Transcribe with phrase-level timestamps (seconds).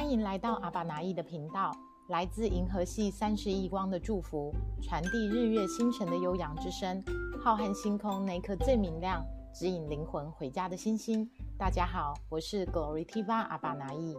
[0.00, 1.70] 欢迎来到阿巴拿意的频道，
[2.08, 4.50] 来自银河系三十亿光的祝福，
[4.82, 7.04] 传递日月星辰的悠扬之声。
[7.44, 9.22] 浩瀚星空那颗最明亮，
[9.54, 11.30] 指引灵魂回家的星星。
[11.58, 14.16] 大家好，我是 Glory Tiva 阿巴拿意。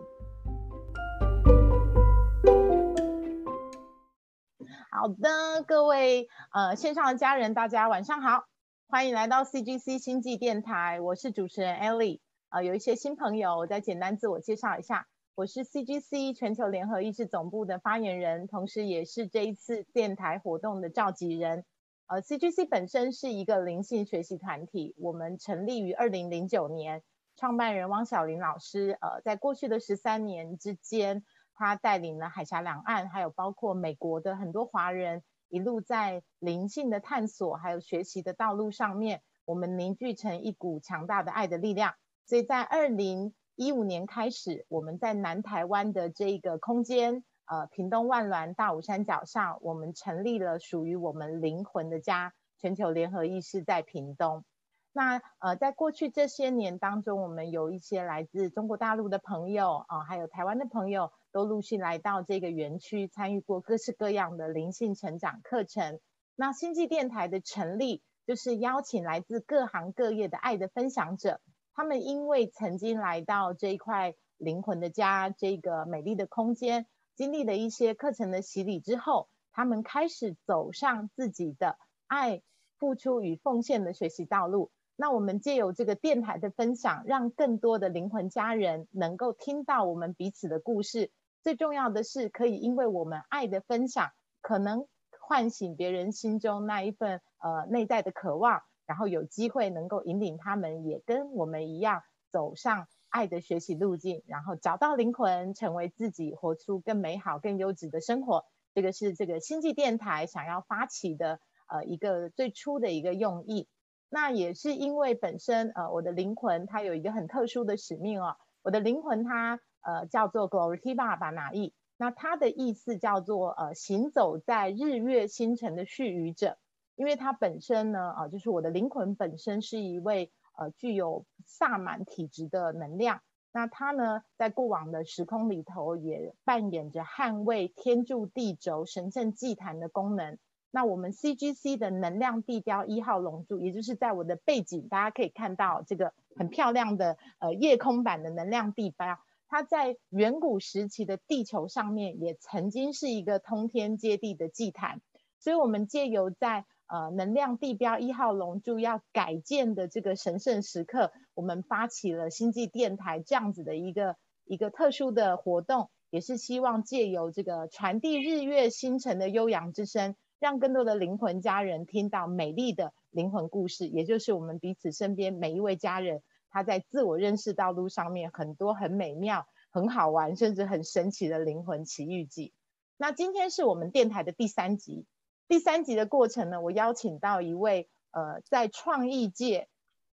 [4.91, 8.43] 好的，各位呃线上的家人，大家晚上好，
[8.87, 12.19] 欢迎来到 CGC 星际电台，我是主持人 Ellie。
[12.49, 15.07] 呃，有一些新朋友，我再简单自我介绍一下。
[15.33, 21.63] 我是 CGC 全球联合意识总部的发言人，同时也是这一次电台活动的召集人。
[22.07, 27.01] 呃，CGC 本身是一个灵性学习团体，我们成立于二零零九年，
[27.37, 31.23] 创办人汪小玲老师，呃，在过去的十三年之间，
[31.55, 41.95] 他带领了海峡两岸，还有包括美国的很多华人，一路在灵性的探索还有学习的道路上面，我们凝聚成一股强大的爱的力量。
[42.25, 54.43] 所以在二零一五年开始，我们在南台湾的这个空间，呃，屏东万峦大武山脚上，我们成立了属于我们灵魂的家——全球联合意识在屏东。
[54.91, 65.99] 那呃，在过去这些年当中，我们有一些来自中国大陆的朋友啊，还有台湾的朋友，都陆续来到这个园区，参与过各式各样的灵性成长课程。
[66.35, 71.39] 那星际电台的成立，就是邀请来自各行各业的爱的分享者。
[71.81, 82.43] 他们因为曾经来到这一块灵魂的家，这个美丽的空间，经历了一些课程的洗礼之后，他们开始走上自己的爱、
[82.77, 84.69] 付出与奉献的学习道路。
[84.95, 91.09] 那我们借由这个电台的分享，让更多的灵魂家人能够听到我们彼此的故事。
[91.41, 94.85] 最重要的是，可以因为我们爱的分享，可能
[95.19, 98.61] 唤醒别人心中那一份呃内在的渴望。
[98.91, 108.43] 然后有机会能够引领他们也跟我们一样走上爱的学习路径，然后找到灵魂，成为自己，活出更美好、更优质的生活。
[108.73, 111.39] 这个是这个星际电台想要发起的
[111.69, 113.69] 呃一个最初的一个用意。
[114.09, 126.57] 那也是因为本身呃我的灵魂它有一个很特殊的使命哦，我的灵魂它呃叫做 Glory Tiva 巴拿意，那它的意思叫做呃行走在日月星辰的续语者。
[127.01, 133.21] 因为它本身呢，啊，就是我的灵魂本身是一位呃具有萨满体质的能量。
[133.51, 140.37] 那它呢，在过往的时空里头也扮演着捍卫天柱地轴神圣祭坛的功能。
[140.69, 149.17] 那我们 CGC 的能量地标一号龙柱，也就是在我的背景，大家可以看到这个很漂亮的呃夜空版的能量地标。
[149.47, 155.01] 它在远古时期的地球上面，也曾经是一个通天接地的祭坛。
[155.39, 182.51] 所以，我们借由在呃，能量地标一号龙柱要改建的这个神圣时刻，我们发起了星际电台这样子的一个一个特殊的活动，也是希望借由这个传递日月星辰的悠扬之声，让更多的灵魂家人听到美丽的灵魂故事，也就是我们彼此身边每一位家人他在自我认识道路上面很多很美妙、很好玩，甚至很神奇的灵魂奇遇记。
[182.97, 185.05] 那今天是我们电台的第三集。
[185.51, 189.67] 第三集的过程呢，我邀请到一位呃，在创意界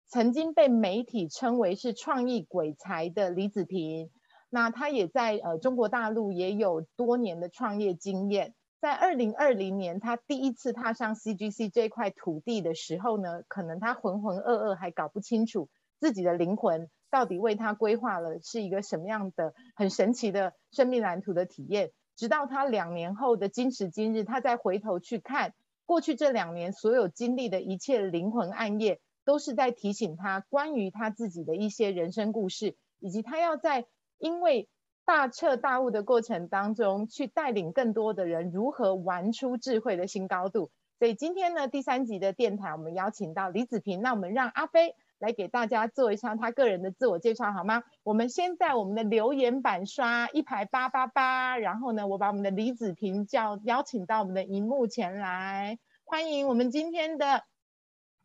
[0.07, 4.11] 曾经被媒体称为是创意鬼才的李子平。
[4.49, 8.55] 那他也在呃中国大陆也有多年的创业经验。
[8.81, 15.69] 在二零二零年，他第一次踏上 CGC 这块土地的时候呢，可能他浑浑噩噩，还搞不清楚
[16.01, 21.91] 自己的灵魂到底为他规划了是一个什么样的很神奇的生命蓝图的体验。
[22.17, 25.55] 直到他两年后的今时今日，他再回头去看
[25.85, 33.87] 过去这两年所有经历的一切灵魂暗夜，都是在提醒他关于他自己的一些人生故事，以及他要在
[34.19, 34.69] 因为
[35.05, 40.71] 大彻大悟的过程当中，去带领更多的人如何玩出智慧的新高度。
[40.99, 44.95] 所以今天呢，第三集的电台，我们邀请到李子平，那我们让阿飞。
[45.19, 47.83] 来给大家做一下他个人的自我介绍好吗？
[48.03, 57.45] 我们先在我们的留言板刷一排八八八，然后呢，我把我们的李子平叫邀请到我们的荧幕前来，欢迎我们今天的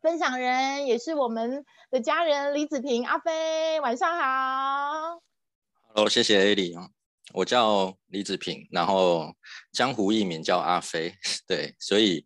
[0.02, 5.22] 分享人，也是我们的家人李子平阿飞，晚上好。
[5.94, 6.88] Hello，谢谢 A 李啊，
[7.32, 9.32] 我叫李子平，然后
[9.72, 11.14] 江湖艺名叫阿飞，
[11.48, 12.24] 对，所以。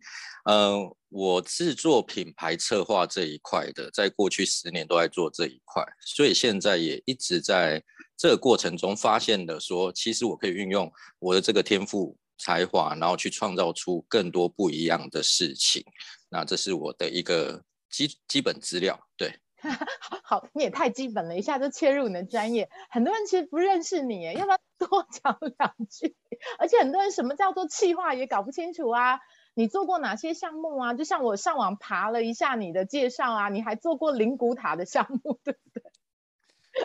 [0.48, 7.82] 嗯，我是做品牌策划这一块的，在过去十年都在做这一块，所以现在也一直在
[8.16, 10.88] 这个过程中发现的，说其实我可以运用
[11.18, 15.84] 我的这个天赋才华，然后去创造出更多不一样的事情。
[16.28, 17.60] 那这是我的一个
[17.90, 19.32] 基基本资料，对。
[20.22, 22.70] 好，你也太基本了，一下就切入你的专业。
[22.88, 26.14] 很多人其实不认识你，要不要多讲两句？
[26.60, 29.18] 而且很多人什么叫做企划也搞不清楚啊。
[29.58, 30.92] 你做过哪些项目啊？
[30.92, 35.82] 就像我上网爬了一下你的介绍啊，你还做过灵骨塔的项目，对不对？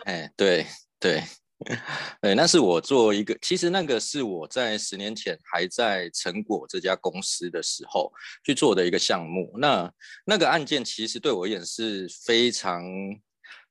[0.06, 0.66] 哎，对
[0.98, 1.22] 对
[2.22, 8.10] 对，那是我做一个，其实那个是我在十年前还在成果这家公司的时候
[8.42, 9.52] 去做的一个项目。
[9.58, 9.92] 那
[10.24, 12.82] 那个案件其实对我而言是非常，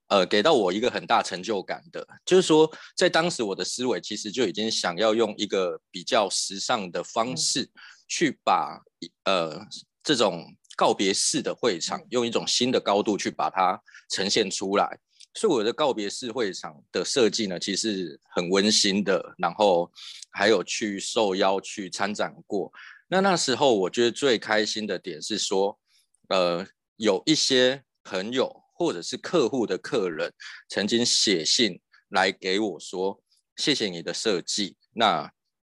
[0.09, 2.07] 呃，给到我一个很大成就感的。
[2.23, 7.67] 就是说，在当时我的思维其实就已经想要用一个比较时尚的方式。
[8.11, 8.77] 去把
[9.23, 9.57] 呃
[10.03, 14.99] 这种告别式的会场用一种新的高度去把它呈现出来，
[15.33, 19.33] 所以我的告别式会场的设计呢，其实很温馨的。
[19.37, 19.89] 然后
[20.31, 22.69] 还有去受邀去参展过，
[23.07, 25.79] 那那时候我觉得最开心的点是说，
[26.27, 26.67] 呃，
[26.97, 30.33] 有一些朋友或者是客户的客人
[30.67, 31.79] 曾经写信
[32.09, 33.23] 来给我说，
[33.55, 34.75] 谢谢你的设计。
[34.93, 35.31] 那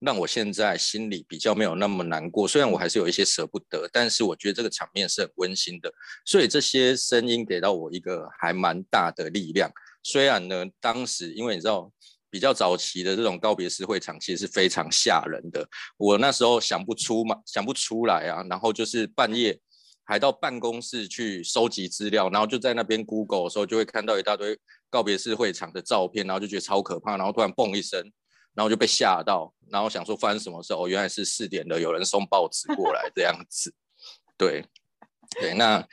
[0.06, 5.92] 让我现在心里比较没有那么难过，虽然我还是有一些舍不得，但是我觉得这个场面是很温馨的，
[6.24, 9.68] 所以这些声音给到我一个还蛮大的力量。
[10.04, 11.90] 虽然呢，当时因为你知道
[12.30, 19.58] 比较早期的这种告别式会场其实是非常吓人的，我那时候想不出嘛，想不出来啊，然后就是半夜
[20.04, 24.56] 还到办公室去收集资料，然后就在那边 Google 的时候就会看到一大堆
[24.88, 28.00] 告别式会场的照片，然后就觉得超可怕，然后突然嘣一声。
[28.56, 33.72] 然后就被吓到，然后想说发生什么事哦，原来是四点的有人送报纸过来这样子，
[34.38, 34.64] 对，
[35.38, 35.86] 对，那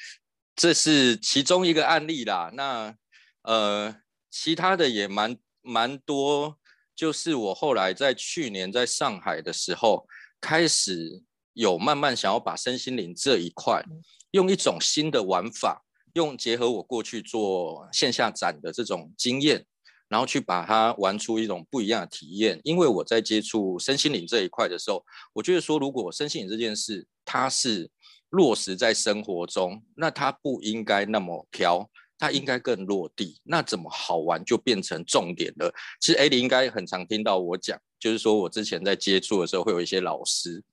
[0.56, 2.50] 这是其中一个案例啦。
[2.54, 2.96] 那
[3.42, 3.94] 呃，
[4.32, 6.58] 其他的也蛮蛮多，
[6.96, 10.08] 就是我后来在去年在上海的时候，
[10.40, 11.22] 开始
[11.52, 13.84] 有慢慢想要把身心灵这一块，
[14.32, 15.84] 用一种新的玩法，
[16.14, 19.66] 用结合我过去做线下展的这种经验。
[20.14, 27.90] 然后去把它玩出一种不一样的体验，因为我在接触身心灵这一块的时候，我觉得说，如果身心灵这件事它是
[28.30, 31.90] 落实在生活中，那它不应该那么飘，
[32.20, 33.42] 它应该更落地。
[33.44, 35.74] 那怎么好玩就变成重点了？
[36.00, 40.64] 其实艾莉应该很常听到我讲，就是说我之前在接触的时候，会有一些老师，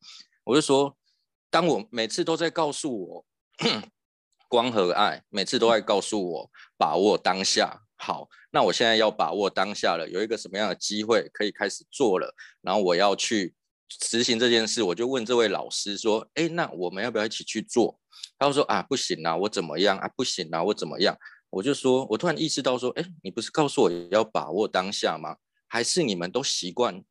[0.44, 0.94] 我就说，
[1.48, 3.24] 当我每次都在告诉我
[4.50, 7.80] 光和爱，每次都在告诉我把握当下。
[8.02, 13.54] 好，那我现在要把握当下了，有一个什么样的机会可以开始做了，然后我要去
[13.90, 18.00] 执行这件事，我就问这位老师说：“哎，那我们要不要一起去做？”
[18.40, 20.08] 他说：“啊，不行啊，我怎么样啊？
[20.16, 21.14] 不行啊，我怎么样？”
[21.50, 25.36] 我就说，我突然意识到说：“哎，你不是告诉我要把握当下吗？
[25.68, 27.04] 还是你们都习惯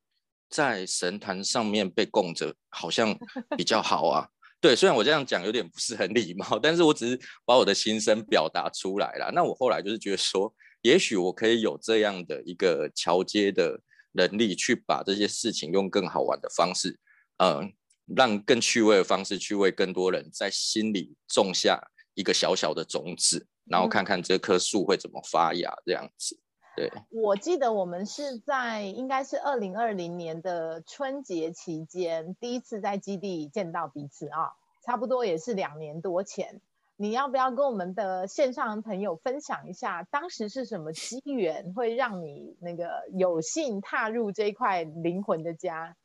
[0.49, 3.15] 在神坛上面被供着，好像
[3.55, 4.27] 比较好啊？”
[4.59, 9.31] 对，虽然我这样讲有点不是很礼貌，但是我只是把我的心声表达出来了。
[9.31, 10.51] 那我后来就是觉得说。
[10.81, 13.79] 也许我可以有这样的一个桥接的
[14.13, 16.99] 能力，去把这些事情用更好玩的方式，
[17.37, 17.73] 嗯，
[18.15, 21.79] 让更趣味的方式去为更多人在心里种下
[22.13, 26.39] 一个小小的种子，然后看看这棵树会怎么发芽，这样子。
[26.77, 34.53] 对，我记得我们是在应该是二零二零年的春节期间第一次在基地见到彼此啊，
[34.85, 36.61] 差不多也是两年多前。
[37.01, 45.95] 你要不要跟我们的线上朋友分享一下，当时是什么机缘会让你那个有幸踏入这一块灵魂的家？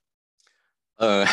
[0.95, 1.27] 呃，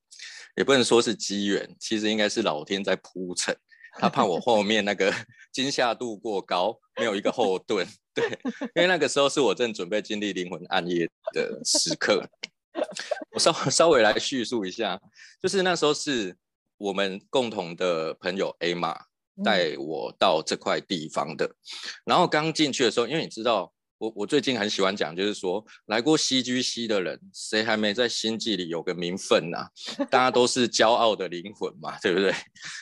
[0.54, 3.56] 也不能说是机缘，其实应该是老天在铺陈，
[3.92, 5.10] 他怕我后面那个
[5.50, 7.86] 惊吓度过高，没有一个后盾。
[8.12, 8.38] 对，
[8.74, 12.22] 因为那个时候是我正准备经历灵魂暗夜的时刻。
[13.30, 15.00] 我稍稍微来叙述一下，
[15.40, 16.36] 就是那时候是。
[16.78, 18.98] 我们共同的朋友 A 玛
[19.44, 21.54] 带我到这块地方的，
[22.04, 29.68] 然后刚进去的时候，因为你知道，我我最近很喜欢讲，就是说来过 CGC 的人，谁还没在星际里有个名分呐？
[30.10, 32.34] 大家都是骄傲的灵魂嘛，对不对？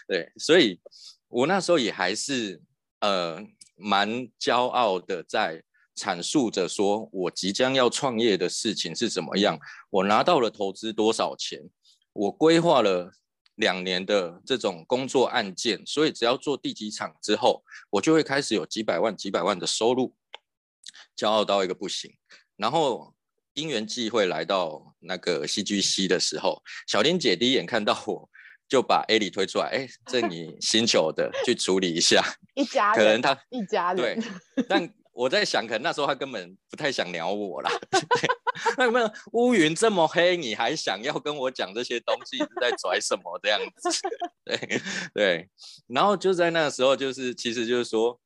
[0.06, 0.80] 对，所以
[1.28, 2.60] 我那时候也还是
[3.00, 3.44] 呃
[3.76, 5.60] 蛮骄傲的，在
[5.96, 9.58] 阐述着说我即将要创业的事情是怎么样，
[9.90, 11.60] 我拿到了投资多少钱，
[12.12, 13.12] 我规划了。
[13.56, 20.14] 两年的这种工作案件，所以只要做第几场之后，我就会开始有几百万、几百万的收入，
[21.16, 22.12] 骄傲到一个不行。
[22.56, 23.14] 然后
[23.54, 28.28] 因缘际会来到那个 CGC 的时候，小林姐第一眼看到我
[28.68, 34.94] 就把 A 里推出来，哎，这你星球的去处理一下，一家人可能他一家人对，但。
[35.14, 37.70] 我在想，可能那时候他根本不太想鸟我啦。
[38.76, 42.36] 那有没有乌云这么黑，你还想要跟我讲这些东西？
[42.38, 43.88] 是在拽什么这样子？
[44.44, 44.82] 对
[45.14, 45.48] 对。
[45.86, 48.20] 然后就在那个时候，就是其实就是说，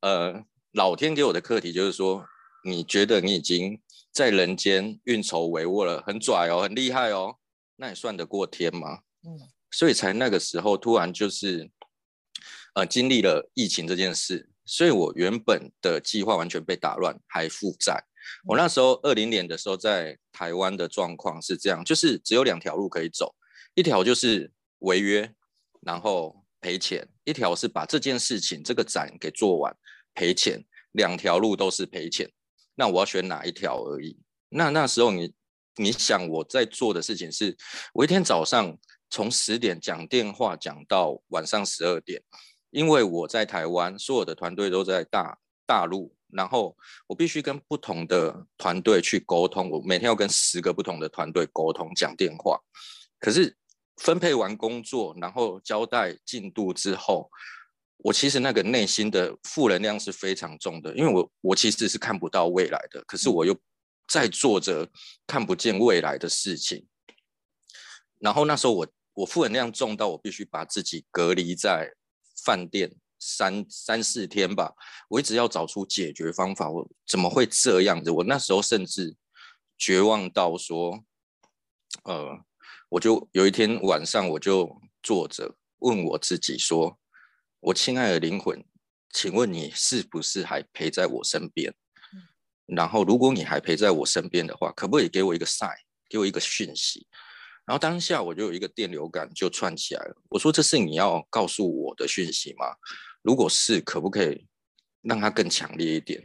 [0.00, 2.24] 呃，老天给我的课题就是说，
[2.64, 3.80] 你觉得你已经
[4.12, 7.36] 在人间运筹帷幄了，很拽哦，很厉害哦，
[7.76, 9.00] 那你算得过天吗？
[9.26, 11.70] 嗯，所以才那个时候突然就是，
[12.74, 18.02] 呃，经历了疫情这件事，所以我原本的计划完全被打乱，还负债。
[18.46, 23.34] 我那时候二零年的时候在台湾的状况是这样，就是只有两条路可以走，
[23.74, 25.30] 一条就是违约，
[25.82, 29.76] 然后赔钱；一条是把这件事情这个展给做完。
[30.14, 32.30] 赔钱，两条路都是赔钱，
[32.76, 34.18] 那我要选哪一条而已。
[34.48, 35.34] 那那时候你
[35.76, 37.56] 你想我在做的事情是，
[37.92, 38.78] 我一天早上
[39.10, 42.22] 从十点讲电话讲到晚上十二点，
[42.74, 46.76] 因为我在台湾，所有的团队都在大大陆，然后
[47.06, 52.60] 我必须跟不同的团队去沟通，我每天要跟十个不同的团队沟通讲电话。
[53.20, 53.56] 可是
[53.98, 57.30] 分配完工作，然后交代进度之后。
[57.98, 63.56] 我其实那个内心的负能量是非常重的，因为我我其实是看不到未来的，可是我又
[64.06, 64.86] 在做着
[65.26, 66.86] 看不见未来的事情。
[68.20, 71.90] 然后那时候我我负能量重到我必须把自己隔离在
[72.44, 74.74] 饭店三三四天吧，
[75.08, 76.68] 我一直要找出解决方法。
[76.68, 78.10] 我怎么会这样子？
[78.10, 79.16] 我那时候甚至
[79.78, 81.04] 绝望到说，
[82.04, 82.38] 呃，
[82.90, 86.98] 我就有一天晚上我就坐着问我自己说。
[87.60, 88.62] 我亲爱的灵魂，
[89.10, 91.74] 请问你是不是还陪在我身边？
[92.66, 95.76] 然后，如果你还陪在我身边的话，可不可以给我一个 sign，
[96.08, 97.06] 给我一个讯息？
[97.66, 100.16] 然后当下我就有一个电流感就串起来了。
[100.28, 102.66] 我说：“这是你要告诉我的讯息吗？
[103.22, 104.46] 如果是，可不可以
[105.02, 106.22] 让它更强烈一点？”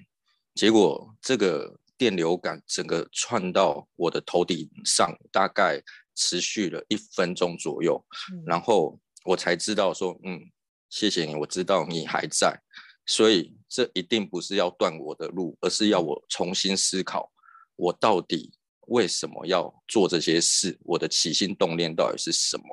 [0.55, 5.81] 结果这个电流感整个串到我的头顶上，大概
[6.15, 8.03] 持续了一分钟左右，
[8.46, 10.39] 然后我才知道说：“嗯。”
[10.89, 12.60] 谢谢你，我知道你还在，
[13.05, 17.31] 所以这一定不是要断我的路，而是要我重新思考，
[17.75, 18.51] 我到底
[18.89, 22.63] 为什么要做这些事，我的起心动念到底是什么？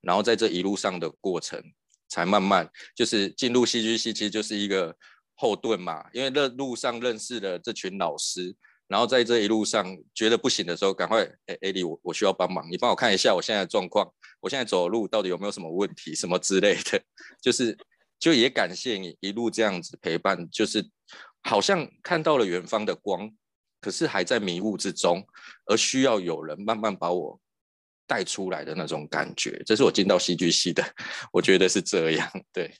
[0.00, 1.62] 然后在这一路上的过程，
[2.08, 4.96] 才慢慢就是进入戏剧系，其实就是一个
[5.34, 8.54] 后盾嘛，因为这路上认识的这群老师。
[8.86, 16.98] 然后在这一路上觉得不行的时候，赶快哎，艾莉，我我需要帮忙，你帮我看一下我现在的状况，我现在走路到底有没有什么问题，什么之类的，
[17.38, 17.76] 就是
[18.18, 20.82] 就也感谢你一路这样子陪伴，就是
[21.42, 23.30] 好像看到了远方的光，
[23.80, 25.22] 可是还在迷雾之中，
[25.66, 27.38] 而需要有人慢慢把我
[28.06, 30.82] 带出来的那种感觉，这是我进到戏剧系的，
[31.32, 32.74] 我觉得是这样，对。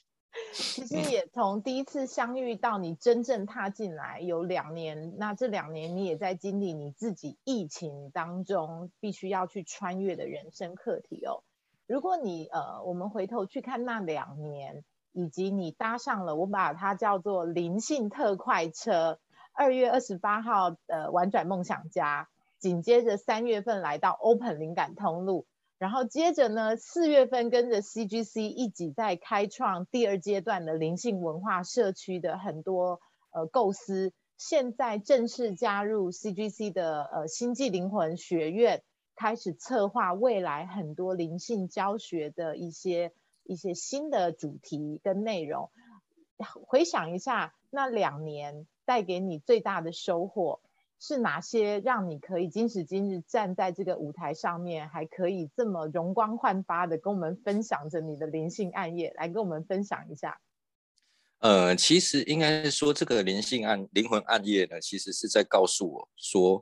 [0.53, 11.43] 其实也从第一次相遇到你真正踏进来有两年，那这两年你也在经历你自己疫情当中必须要去穿越的人生课题哦。
[11.87, 19.19] 如果你呃，我们回头去看那两年，以及你搭上了我把它叫做灵性特快车，
[19.59, 25.47] 二月二十八号的玩转梦想家，紧接着三月份来到 Open 灵感通路。
[25.77, 33.01] 然后接着呢，四月份跟着 CGC 一起在开创第二阶段的灵性文化社区的很多
[33.31, 38.81] 呃构思，现在正式加入 CGC 的呃星际灵魂学院，
[39.17, 43.11] 开始策划未来很多灵性教学的一些
[43.43, 45.69] 一些新的主题跟内容。
[46.65, 50.59] 回想一下那两年带给你最大的收获。
[51.01, 59.13] 是哪些让你可以今时今日站在这个舞台上面，还可以这么容光焕发的跟我们分享着你的灵性暗夜？
[59.15, 60.41] 来跟我们分享一下。
[61.37, 66.61] 呃，其实应该说，这个灵性暗灵魂暗夜呢，其实是在告诉我说，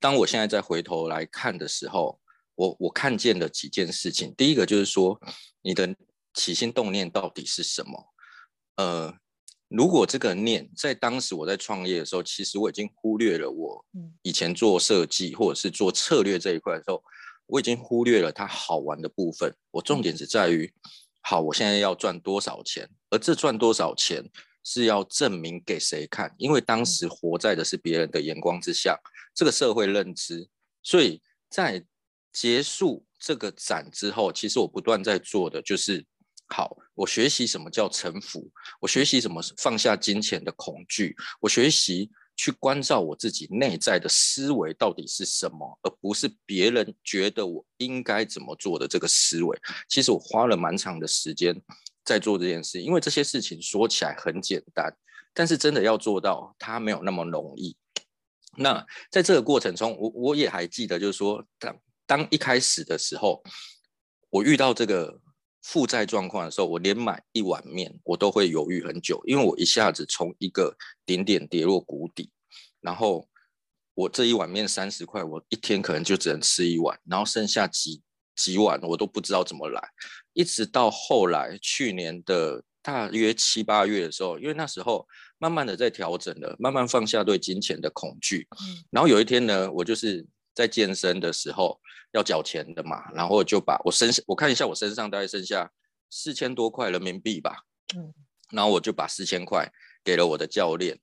[0.00, 2.20] 当我现在再回头来看的时候，
[2.56, 4.34] 我我看见了几件事情。
[4.36, 5.18] 第一个就是说，
[5.62, 5.96] 你的
[6.34, 8.12] 起心动念到底是什么？
[8.76, 9.14] 呃。
[9.68, 13.84] 如果这个念在当时我在创业的时候，其实我已经忽略了我
[14.22, 17.02] 以前做设计或者是做策略这一块的时候，
[17.46, 19.54] 我已经忽略了它好玩的部分。
[19.70, 20.72] 我重点只在于，
[21.20, 24.24] 好，我现在要赚多少钱，而这赚多少钱
[24.64, 26.34] 是要证明给谁看？
[26.38, 28.98] 因为当时活在的是别人的眼光之下，
[29.34, 30.48] 这个社会认知。
[30.82, 31.20] 所以
[31.50, 31.84] 在
[32.32, 36.06] 结束这个展之后，其实我不断在做的就是。
[36.50, 38.50] 好，我学习什么叫臣服，
[38.80, 49.60] 我学习怎么放下金钱的恐惧，我学习去关照我自己内在的思维到底是什么，而不是别人觉得我应该怎么做的这个思维。
[49.88, 51.54] 其实我花了蛮长的时间
[52.02, 54.90] 在做这件事，因为这些事情说起来很简单，
[55.34, 57.76] 但是真的要做到，它没有那么容易。
[58.56, 63.42] 那在这个过程中，我我也还记得，就是说，当当一开始的时候，
[64.30, 65.20] 我遇到这个。
[65.62, 72.30] 负债状况的时候，我连买一碗面我都会犹豫很久，因为我一下子从一个顶点跌落谷底，
[72.80, 73.28] 然后
[73.94, 78.02] 我这一碗面三十块，我一天可能就只能吃一碗，然后剩下几
[78.36, 79.82] 几碗我都不知道怎么来，
[80.32, 85.06] 一直到后来去年的大约七八月的时候，因为那时候
[85.38, 88.46] 慢慢的在调整了，慢慢放下对金钱的恐惧，
[88.90, 90.24] 然后有一天呢，我就是
[90.58, 91.78] 在健身的时候。
[92.12, 95.70] 要缴钱的嘛，然后就把我身我看一下我身上大概剩下
[96.08, 98.14] 四千多块人民币吧，嗯，
[98.50, 99.70] 然后我就把四千块
[100.02, 100.98] 给了我的教练，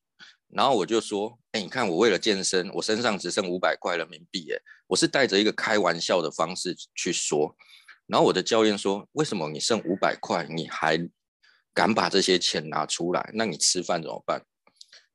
[0.48, 4.58] 然后我就说，哎，你看我为了健身，我身上只剩五百块人民币，哎，
[4.88, 7.56] 我是带着一个开玩笑的方式去说，
[8.08, 10.98] 然后我的教练说，为什么你剩五百块，你还
[11.72, 13.30] 敢把这些钱拿出来？
[13.36, 14.44] 那你吃饭怎么办？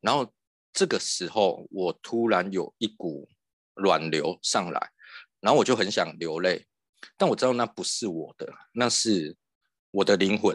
[0.00, 0.32] 然后
[0.73, 3.28] 这个时候我突然有一股
[3.74, 4.90] 暖流上来。
[5.40, 6.66] 然后我就很想流泪，
[7.16, 9.36] 但我知道那不是我的，那是
[9.90, 10.54] 我的灵魂。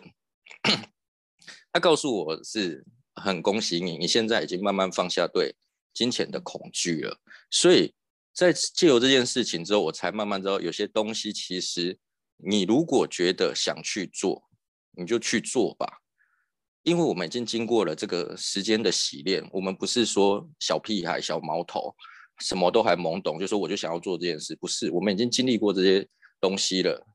[1.73, 5.55] 他告诉我是很恭喜你，你现在已经慢慢放下对
[5.93, 7.19] 金钱的恐惧了。
[7.49, 7.95] 所以
[8.31, 11.97] 在借由这件事情之后，我才慢慢知道有些东西其实
[12.37, 14.47] 你如果觉得想去做，
[14.91, 16.01] 你就去做吧。
[16.83, 21.95] 因为我们已经经过了这个时间的洗练，我们不是说小屁孩、小毛头。
[22.39, 26.07] 什么都还懵懂，就说我就想要做这件事，不是我们已经经历过这些
[26.41, 27.05] 东西了。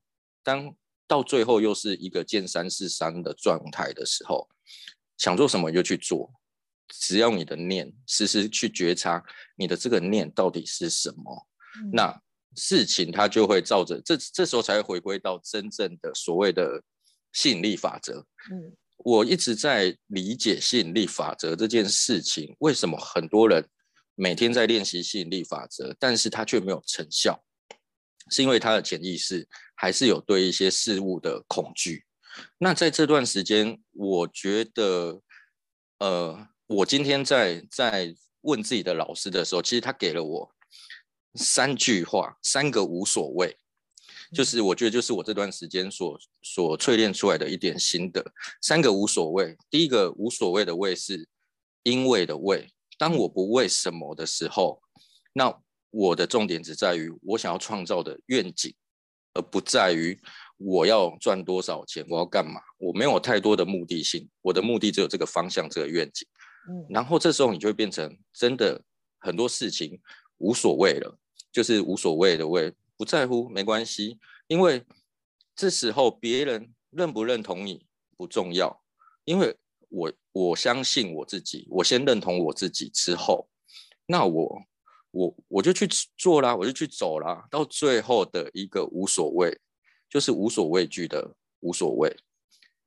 [0.43, 0.73] 当
[1.07, 4.49] 到最后又是一个见山是山的状态的时候，
[5.17, 6.31] 想做什么就去做，
[6.87, 9.23] 只要你的念时时去觉察
[9.55, 11.47] 你的这个念到底是什么，
[11.93, 12.19] 那
[12.55, 16.81] 事情它就会照着这这时候才会回归到真正的所谓的
[17.33, 18.25] 吸引力法则。
[18.51, 23.63] 嗯，我一直在理解吸引力法则这件事情，为什么很多人。
[24.21, 27.43] 每天在练习吸引力法则，但是他却没有成效，
[28.29, 32.05] 是因为他的潜意识还是有对一些事物的恐惧。
[32.59, 35.19] 那在这段时间，我觉得，
[35.97, 40.55] 呃，我今天在在问自己的老师的时候，其实他给了我
[41.33, 43.57] 三句话，三个无所谓，
[44.35, 48.23] 就是我觉得就是我这段时间所所淬炼出来的一点心得。
[48.61, 51.27] 三个无所谓，第一个无所谓的谓是
[51.81, 52.71] 因为的谓。
[53.01, 54.79] 当我不为什么的时候，
[55.33, 55.51] 那
[55.89, 58.71] 我的重点只在于我想要创造的愿景，
[59.33, 60.21] 而不在于
[60.57, 62.61] 我要赚多少钱，我要干嘛？
[62.77, 66.27] 我没有太多的目的性，我的目的只有这个方向，这个愿景。
[66.69, 68.79] 嗯，然后这时候你就会变成真的
[69.17, 69.99] 很多事情
[70.37, 71.17] 无所谓了，
[71.51, 74.85] 就是无所谓的为不在乎没关系，因为
[75.55, 78.83] 这时候别人认不认同你不重要，
[79.25, 79.57] 因为。
[79.91, 83.49] 我我相信我自己，我先认同我自己之后，
[84.05, 84.63] 那我
[85.11, 85.85] 我我就去
[86.17, 89.59] 做啦，我就去走啦，到最后的一个无所谓，
[90.09, 92.15] 就是无所畏惧的无所谓。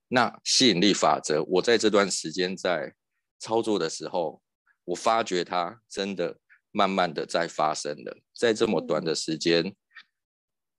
[0.09, 2.95] 那吸引力法则，我在这段时间在
[3.39, 4.41] 操作的时候，
[4.85, 6.39] 我发觉它真的
[6.71, 9.77] 慢慢的在发生了，在这么短的时间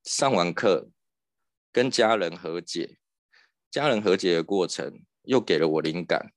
[0.03, 0.89] 上完课，
[1.71, 2.97] 跟家人和解，
[3.69, 5.03] 家人和解的过程。
[5.27, 6.31] 又给了我灵感，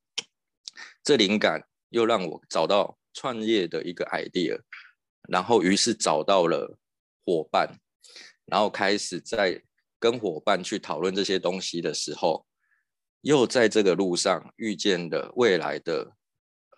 [1.03, 4.61] 这灵感又让我找到创业的一个 idea，
[5.29, 6.79] 然后于是找到了
[7.25, 7.79] 伙伴，
[8.47, 9.63] 然后开始在
[9.99, 12.47] 跟伙伴去讨论这些东西的时候，
[13.23, 16.13] 又在这个路上遇见了未来的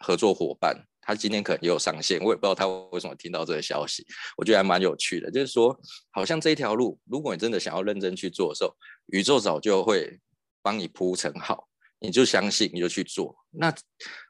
[0.00, 0.86] 合作伙伴。
[1.02, 5.30] 他今天可能也有上线，我也不知道他为什么听到这个消息，我觉得还蛮有趣的。
[5.30, 5.76] 就是说，
[6.10, 10.20] 好像这一条路，如果你真的想要认真去做的时候，宇宙早就会
[10.62, 11.69] 帮你铺成好。
[12.00, 13.72] 你就相信，你就去做，那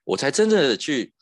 [0.04, 1.14] 我才真正的去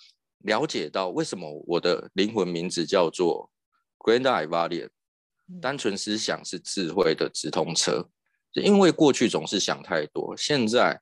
[0.44, 3.50] 了解到为什么我的灵魂名字叫做
[3.98, 8.08] Grand i v a l i a n 单纯思想是智慧的直通车。
[8.54, 11.00] 因为过去总是想太多，现在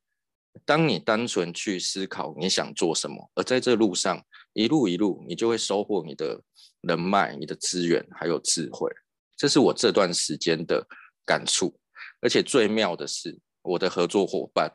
[0.64, 4.20] 当你单纯去思考你想做什么，而在这路上
[4.52, 6.42] 一路一路，你就会收获你的
[6.80, 8.90] 人脉、你的资源还有智慧。
[9.36, 10.84] 这是我这段时间的
[11.24, 11.78] 感触，
[12.20, 14.72] 而且最妙的是，我的合作伙伴。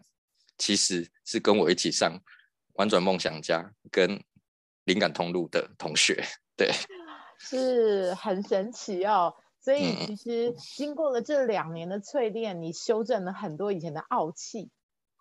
[0.62, 2.16] 其实是跟我一起上
[2.74, 4.24] 《玩转梦想家》跟
[4.84, 6.24] 灵感通路的同学，
[6.56, 6.70] 对，
[7.40, 9.34] 是很神奇哦。
[9.60, 14.70] 所以其实经过了这两年的淬炼，你修正了很多以前的傲气，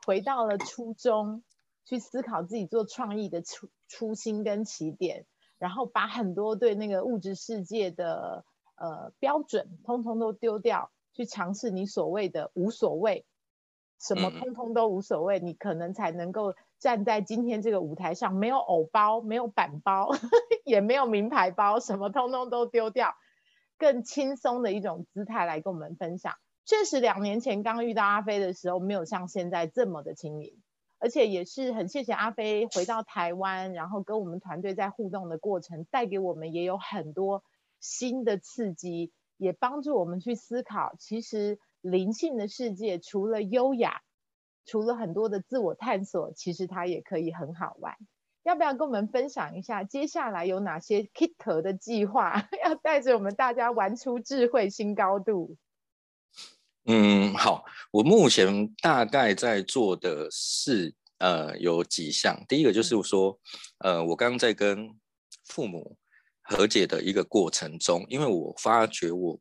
[0.04, 1.42] 回到了初衷，
[1.86, 5.24] 去思考自己做创意的初初心跟起点，
[5.58, 8.44] 然后把很多对那个物质世界的
[8.76, 13.24] 呃标准，通通都丢掉，去尝试你所谓的无所谓。
[14.00, 20.08] 什么通通都无所谓，你可能才能够站在今天这个舞台上，没有偶包，没有板包，
[20.64, 23.14] 也没有名牌包，什么通通都丢掉，
[23.78, 26.34] 更轻松的一种姿态来跟我们分享。
[26.64, 30.62] 确实，两年前刚遇到阿飞的时候，没有像现在这么的亲民，
[30.98, 37.42] 而且也是很谢谢阿飞回到台湾，然后跟我们团队在互动的过程，带给我们也有很多
[37.80, 44.02] 新的刺激，也帮助我们去思考，其实灵性的世界除了优雅，
[44.64, 47.96] 除了很多的自我探索，其实它也可以很好玩。
[48.42, 55.56] 要不要跟我们分享一下接下来有哪些 Kit 的计划， 要带着我们大家玩出智慧新高度？
[56.86, 62.42] 嗯，好，我目前大概在做的是，呃，有几项。
[62.48, 63.38] 第一个就是说，
[63.78, 64.98] 呃，我刚刚在跟
[65.44, 65.96] 父母
[66.40, 69.38] 和解的一个过程中，因为我发觉我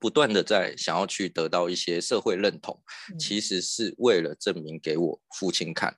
[0.00, 2.82] 不断的在想要去得到一些社会认同，
[3.18, 5.96] 其实是为了证明给我父亲看，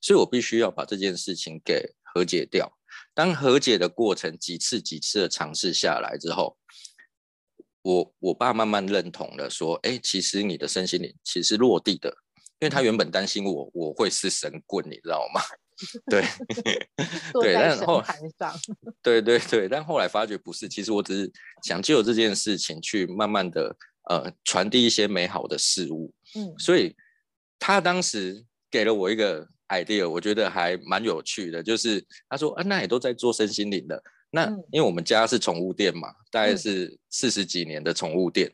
[0.00, 2.70] 所以我必须要把这件事情给和解掉。
[3.14, 6.56] 当和解的过程几次几次的尝试下来之后。
[7.84, 12.08] 我我爸慢慢认同了，说，哎，其实你的身心灵其实落地的，
[12.60, 15.40] 因为他原本担心我我会是神棍，你知道吗？
[16.10, 16.24] 对，
[17.40, 18.02] 对，但后
[19.02, 21.32] 对对对，但后来发觉不是，其实我只是
[21.62, 23.76] 想借由这件事情去慢慢的
[24.08, 26.94] 呃传递一些美好的事物，嗯，所以
[27.58, 34.02] 他当时给了我一个 idea，我觉得还蛮有趣的，就是他说，啊，那也都在做身心灵的。
[34.34, 38.50] 那因为我们家是宠物店嘛，大概是四十几年的宠物店。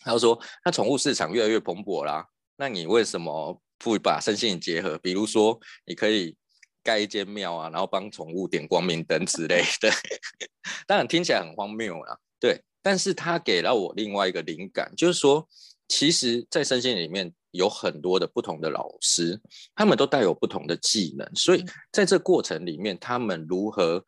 [0.00, 2.24] 他说：“那宠物市场越来越蓬勃啦，
[2.56, 4.98] 那你为什么不把身心结合？
[4.98, 6.36] 比如说，你可以
[6.82, 9.90] 盖一间庙啊，然后帮宠物点光明灯之类的。
[10.86, 12.62] 当然听起来很荒谬啊，对。
[12.82, 15.48] 但是他给了我另外一个灵感，就是说，
[15.88, 19.40] 其实，在身心里面有很多的不同的老师，
[19.74, 24.04] 他们都带有不同的技能，所以在这过程里面，他们如何？”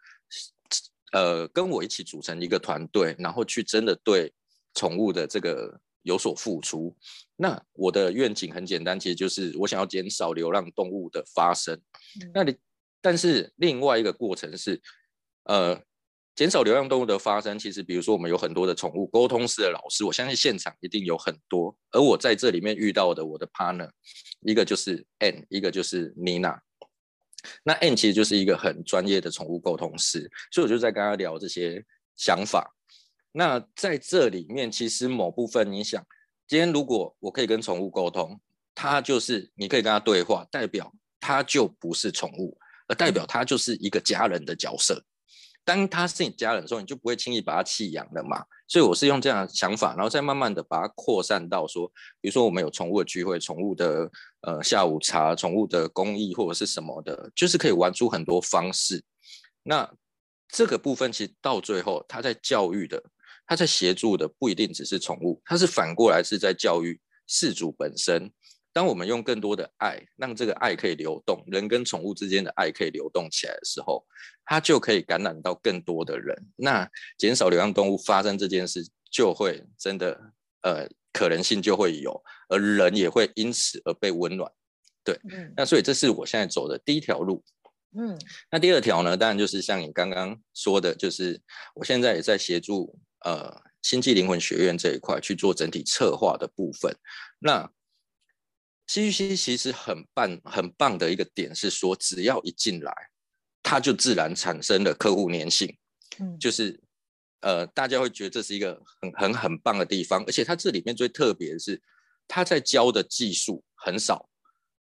[1.10, 4.30] 呃，跟我一起组成一个团队，然后去真的对
[4.74, 6.96] 宠物的这个有所付出。
[7.36, 11.78] 那我的愿景很简单，其实就是我想要减少流浪动物的发生。
[12.34, 12.56] 那你，
[13.00, 14.80] 但是另外一个过程是，
[15.44, 15.80] 呃，
[16.34, 17.58] 减少流浪动物的发生。
[17.58, 21.76] 其实，比如说我们有很多的宠物沟通师的老师，我相信现场一定有很多。
[21.92, 23.90] 而我在这里面遇到的我的 partner，
[24.40, 26.58] 一个就是 Ann，一个就是 Nina。
[27.62, 31.84] 那 N 其实就是一个很专业的宠物沟通师，所以我就在跟他聊这些
[32.16, 32.74] 想法。
[33.32, 36.04] 那在这里面，其实某部分你想，
[36.46, 38.40] 今天如果我可以跟宠物沟通，
[38.74, 45.04] 它就是你可以跟它对话，代表它就不是宠物，而代表它就是一个家人的角色。
[45.64, 48.42] 当它是你家人的时候，你就不会轻易把它弃养了嘛。
[48.66, 51.86] 所以我是用这样的想法，然后再慢慢的把它扩散到说，
[52.20, 54.10] 比如说我们有宠物的聚会、宠物的
[54.42, 59.02] 呃下午茶、宠物的公益或者是什么的，就是可以玩出很多方式。
[59.62, 59.90] 那
[60.48, 63.02] 这个部分其实到最后，它在教育的，
[63.48, 68.30] 他在协助的不一定只是宠物，他是反过来是在教育事主本身。
[68.70, 74.06] 当我们用更多的爱，让这个爱可以流动，人跟宠物之间的爱可以流动起来的时候，
[74.44, 76.36] 它就可以感染到更多的人。
[76.54, 80.20] 那减少流浪动物发生这件事，就会真的
[80.62, 84.52] 呃可能性就会有，而人也会因此而被温暖。
[85.02, 85.18] 对，
[85.56, 87.42] 那所以这是我现在走的第一条路。
[87.98, 88.16] 嗯，
[88.50, 91.40] 那第二条呢，当然就是像你刚刚说的，就是
[91.74, 96.94] 我现在也在协助呃星际灵魂学院这一块去做整体策划的部分。
[97.38, 97.70] 那
[98.88, 102.92] CGC 其实很棒、很棒的一个点是说，只要一进来，
[103.62, 105.76] 它就自然产生了客户粘性。
[106.18, 106.80] 嗯，就是
[107.40, 110.24] 呃，大家会觉得这是一个很、很、很棒的地方。
[110.26, 111.80] 而且它这里面最特别的是，
[112.26, 114.28] 他在教的技术很少。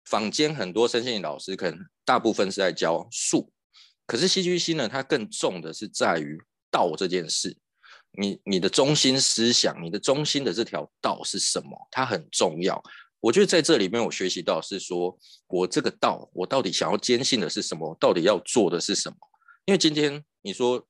[0.06, 3.52] 坊间很多身心灵老师可能大部分是在教术，
[4.06, 6.36] 可是 CGC 呢，它更重的是在于
[6.70, 7.56] 道这件事。
[8.12, 11.88] 你、你的中心思想、你的中心的这条道是什么？
[11.90, 12.82] 它很重要。
[13.20, 17.96] 我觉得在这里面，我学习到是说，我这个道，我到底想要坚信的是什么？
[18.00, 19.16] 到底要做的是什么？
[19.66, 20.86] 因为今天你说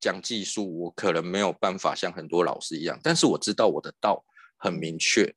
[0.00, 4.24] 讲技术，我可能没有办法像很多老师一样，但是我知道我的道
[4.56, 5.34] 很明确。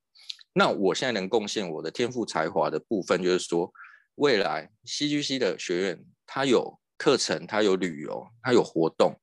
[0.54, 3.72] 那我现在能贡献我的天赋才华的部分，就是说，
[4.16, 9.14] 未来 CGC 的学院，它有课程，它有旅游，它有活动，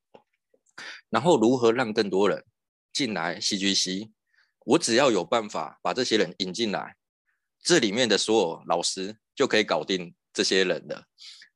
[1.16, 2.44] 然后如何让更多人
[2.92, 4.10] 进来 CGC？
[4.66, 6.94] 我只要有办法把这些人引进来。
[7.62, 11.06] 这里面的所有老师就可以搞定这些人的，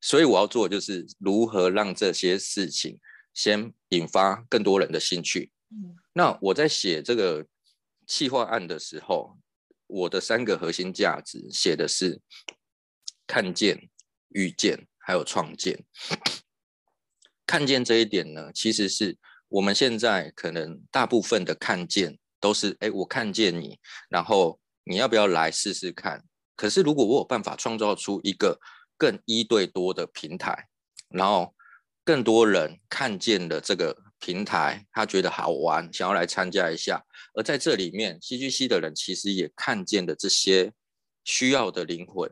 [0.01, 2.99] 所以我要做的就是如何让这些事情
[3.35, 5.51] 先引发更多人的兴趣。
[5.69, 7.45] 嗯，那我在写这个
[8.07, 9.37] 企划案的时候，
[9.85, 12.19] 我的三个核心价值写的是
[13.27, 13.87] 看见、
[14.29, 15.85] 遇见，还有创建。
[17.45, 19.17] 看见这一点呢，其实是
[19.51, 23.77] 我们现在可能大部分的看见都是哎，我看见你，
[24.09, 26.23] 然后你要不要来试试看？
[26.55, 28.57] 可是如果我有办法创造出一个
[28.97, 30.69] 更一对多的平台，
[31.09, 31.53] 然后
[32.05, 37.03] 更多人看见了这个平台，他觉得好玩，想要来参加一下。
[37.33, 40.71] 而在这里面，CGC 的人其实也看见了这些
[41.25, 42.31] 需要的灵魂。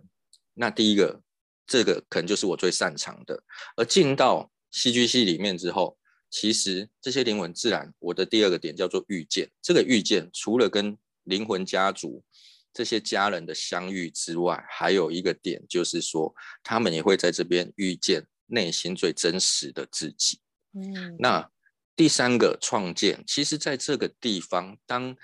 [0.54, 1.22] 那第一个，
[1.68, 3.44] 这个可能就是我最擅长的。
[3.76, 5.98] 而进到 CGC 里面之后，
[6.30, 9.50] 其实这些灵魂自然，我的第二个点叫做遇见。
[9.62, 12.24] 这个遇见，除了跟灵魂家族。
[12.72, 20.40] 这些家人的相遇之外，还有一个点就是说，他们也会在这边遇见内心最真实的自己。
[20.74, 21.50] 嗯，那
[21.96, 25.18] 第三个创建，其实在这个地方，当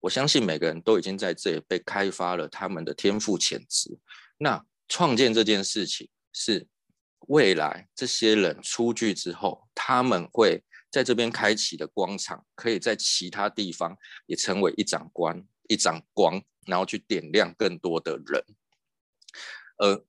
[0.00, 3.98] 我相信每个人都已经在这里被开发了他们的天赋潜质。
[4.36, 6.66] 那创建这件事情，是
[7.28, 16.42] 未来这些人出去之后，他们会在这边开启的光场，可以在其他地方也成为一盏光，一盏光。
[16.66, 18.44] 然后去点亮更多的人，
[19.78, 20.04] 而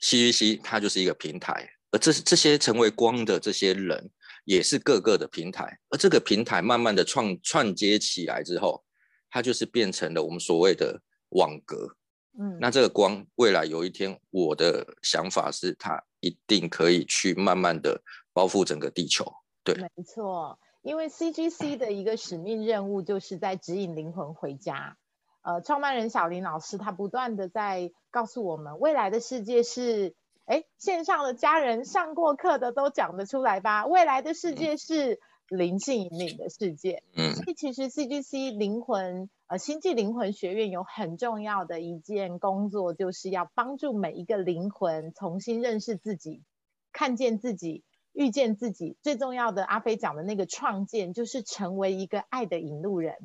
[0.00, 4.10] CVC 它就是一个平台，而这这些成为光的这些人，
[4.44, 8.84] 也是各个的平台，而这个平台慢慢的创串接起来之后，
[9.30, 11.96] 它就是变成了我们所谓的网格。
[12.38, 19.24] 嗯，那这个光未来有一天，我的想法是它一定可以去慢慢的包覆整个地球。
[19.62, 24.96] 对，没错，因为 CGC 的一个使命任务就是在指引灵魂回家。
[25.42, 30.14] 呃，创办人小林老师他不断的在告诉我们，未来的世界是，
[30.46, 33.86] 哎，线上的家人上过课的都讲得出来吧？
[33.86, 37.02] 未来的世界是灵性引领的世界。
[37.14, 46.42] 嗯，所以其实 CGC 灵魂呃星际灵魂学院有很重要的一件工作，就是要帮助每一个灵魂重新认识自己，
[46.92, 48.96] 看见自己，遇见自己。
[49.02, 53.16] 最重要的，阿飞讲的那个创建，就是成为一个爱的引路人，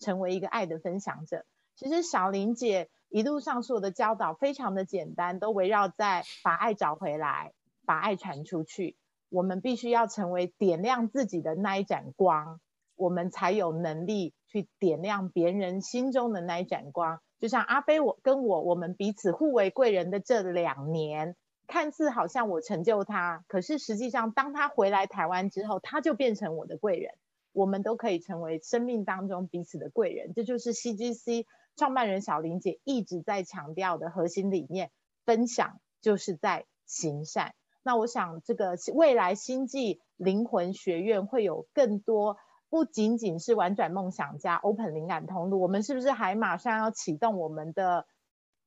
[0.00, 1.44] 成为一个爱的分享者。
[1.76, 7.52] 其实小林姐一路上所有的教导非常的简单，都围绕在把爱找回来，
[7.86, 8.96] 把爱传出去。
[9.30, 12.60] 我们必须要成为点亮自己的那一盏光，
[12.98, 17.20] 我们才有能力去点亮别人心中的那一盏光。
[17.38, 27.14] 就像阿飞我跟我，我们彼此互为贵人的这两年，看似好像我成就他，可是实际上当他回来台湾之后，他就变成我的贵人。
[27.52, 31.46] 我们都可以成为生命当中彼此的贵人，这就是 CGC。
[31.76, 34.90] 创办人小林姐一直在强调的核心理念，
[35.24, 37.54] 分享就是在行善。
[37.84, 42.36] 那我想，这个未来星际灵魂学院会有更多，
[42.70, 48.06] 不仅仅是玩转梦想家 Open 灵感通路，我们是不是还马上要启动我们的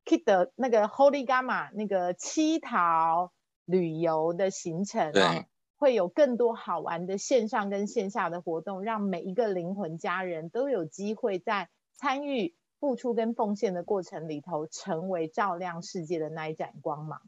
[0.05, 3.31] Kid 的那个 Holy Gamma 那个七桃
[3.65, 5.45] 旅游的行程啊？
[5.77, 12.55] 会有更多好玩的线上跟线下的活动，让每一个灵魂家人都有机会在参与。
[12.81, 17.21] 付出跟奉献的过程里头，成为照亮世界的那一盏光芒。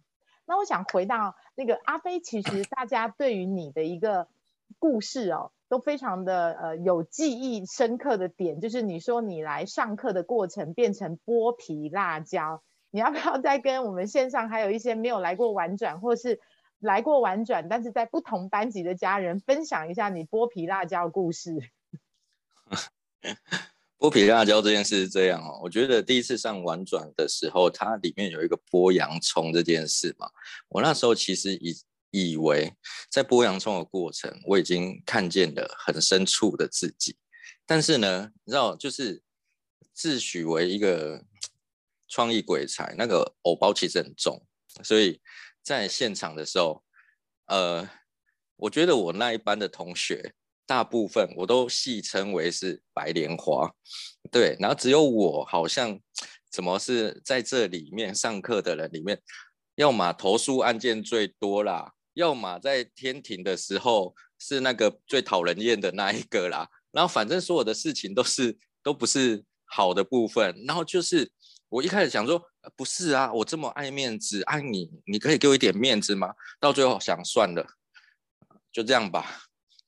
[0.47, 4.27] 那我想回到那个阿飞，其实大家对于你的一个
[4.79, 16.39] 故事哦，都非常的呃有记忆深刻的点，就是你说你来上课的过程变成剥皮辣椒，你要不要再跟我们线上还有一些没有来过玩转，或是
[16.77, 21.57] 来过玩转，但是在不同班级的家人分享一下你剥皮辣椒故事？
[23.97, 30.29] 剥皮辣椒这件事是这样哦，我觉得第一次上玩转的时候，它里面有一个剥洋葱这件事嘛。
[30.69, 31.75] 我那时候其实已
[32.13, 32.73] 以为
[33.12, 37.17] 在剥洋葱的过程，我已经看见了很深处的自己。
[37.65, 39.21] 但是呢，你知道，就是
[39.93, 41.26] 自诩为一个
[42.08, 44.45] 创意鬼才，那个藕包其实很重，
[44.84, 45.19] 所以
[45.62, 46.84] 在现场的时候，
[47.47, 47.89] 呃，
[48.56, 50.34] 我觉得我那一班的同学。
[50.65, 53.69] 大部分我都戏称为是白莲花，
[54.32, 55.99] 对，然后只有我好像
[56.49, 59.21] 怎么是在这里面上课的人里面，
[59.76, 71.32] 要么投诉案件最多啦，要么在天庭的时候是那个最讨人厌的那一个啦，然后反正所有的事情都是都不是好的部分，然后就是
[71.69, 72.41] 我一开始想说
[72.76, 76.34] 不是啊，我这么爱面子爱你，你可以给我一点面子吗？
[76.60, 77.65] 到最后想算了，
[78.71, 79.45] 就这样吧，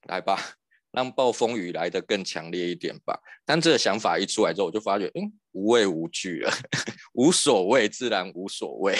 [0.07, 0.57] 来吧。
[0.91, 3.19] 让暴风雨来的更强烈一点吧。
[3.43, 6.49] 但这个想法一出来之后，我就发觉，嗯，无畏无惧了，
[7.15, 8.97] 无所谓，自然无所谓。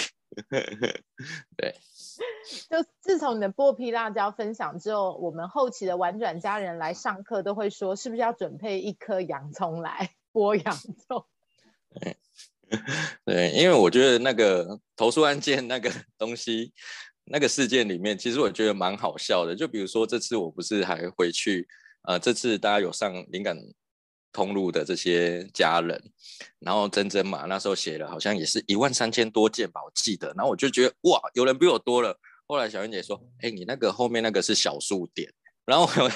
[1.55, 1.73] 对，
[2.69, 11.25] 就自从你的剥皮辣椒分享之后，我们后期的婉转家人来上课都会说，是不是要准备一颗洋葱来剥洋葱？
[13.25, 16.73] 对，因为我觉得那个投诉案件那个 东西，
[17.25, 19.55] 那个事件里面，其实我觉得蛮好笑的。
[19.55, 21.67] 就比如说这次我不是还回去。
[22.07, 23.57] 呃，这次大家有上灵感
[24.35, 25.97] 通路的这些家人，
[26.59, 30.27] 然后珍珍嘛，那时候写了好像也是一万三千多件吧，我记得。
[30.35, 32.19] 然后我就觉得哇，有人比我多了。
[32.45, 35.31] 后来小燕姐说：“哎，你那个后面那个是小数点。”
[35.65, 36.09] 然后我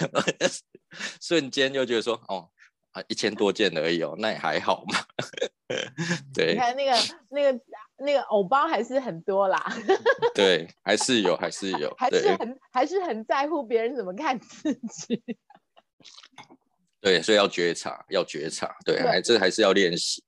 [1.23, 2.49] 瞬间就觉得说：“哦，
[2.91, 4.99] 啊，一千多件而已哦，那也还好嘛。
[6.35, 6.91] ”对，你看那个
[7.31, 7.61] 那个
[7.99, 9.63] 那个偶包还是很多啦。
[10.35, 15.23] 对，还是有，还是有，还是很还是很在乎别人怎么看自己。
[17.01, 20.21] 对，所以要觉察，要觉察，对，还这还是要练习。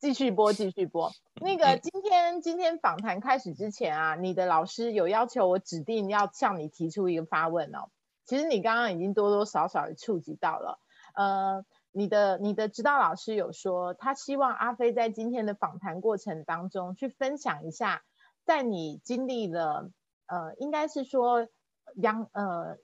[0.00, 1.10] 继续播，继续播。
[1.40, 7.88] 那个今天今天访谈开始之前啊，你的老师有要求我指定要向你提出一个发问哦。
[8.24, 10.80] 其实你刚刚已经多多少少触及到了。
[11.14, 18.02] 呃，你的你的指导老师有说，他希望阿飞在今天的访谈过程当中去分享一下，
[18.44, 19.90] 在你经历了
[20.26, 21.46] 呃，应该是说
[21.94, 22.76] 杨呃。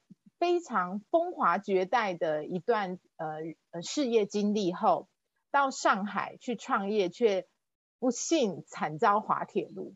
[0.43, 3.27] 非常风华绝代的一段呃
[3.71, 5.07] 呃事业经历后，
[5.53, 7.47] 到上海去创业，却
[8.01, 9.95] 不幸惨遭滑铁卢，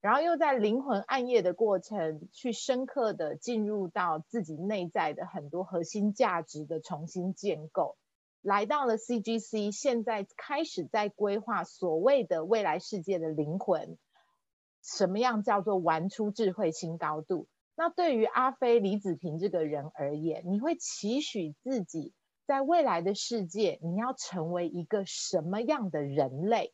[0.00, 7.96] 然后又在灵魂暗夜的过程，去深刻的进入到自己内在的很多核心价值的重新建构，
[8.40, 13.98] 来到了 CGC，现在开始在规划所谓的未来世界的灵魂，
[14.80, 17.48] 什么样叫做玩出智慧新高度？
[17.80, 22.12] 那对于阿飞李子平这个人而言，你会期许自己
[22.44, 26.72] 在未来的世界，你要成为一个什么样的人类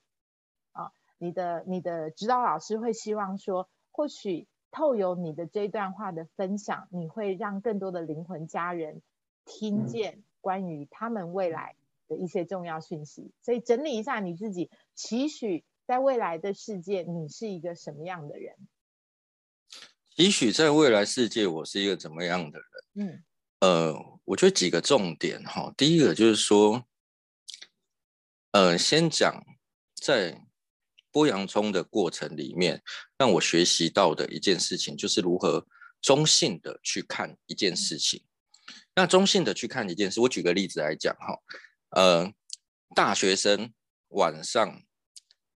[0.72, 0.92] 啊？
[1.18, 9.02] 你的你的指导老师会希望说，或许透有你的这段话的分享，你会让更多的灵魂家人
[9.44, 11.76] 听见关于他们未来
[12.08, 13.30] 的一些重要讯息。
[13.42, 18.54] 所以整理一下你自己，期许在未来的世界，你是一个什么样的人？
[20.16, 22.60] 也许在未来世界，我是一个怎么样的
[22.92, 23.08] 人？
[23.08, 23.24] 嗯，
[23.58, 25.74] 呃，我觉得几个重点哈。
[25.76, 26.86] 第一个就是说，
[28.52, 29.44] 呃，先讲
[30.00, 30.40] 在
[31.10, 32.80] 剥洋葱的过程里面，
[33.18, 35.66] 让我学习到的一件事情，就是如何
[36.00, 38.22] 中性的去看一件事情。
[38.94, 41.36] 那中性的去看一件事，我举个例子来讲哈，
[41.90, 42.32] 呃，
[42.94, 43.72] 大学生
[44.10, 44.80] 晚上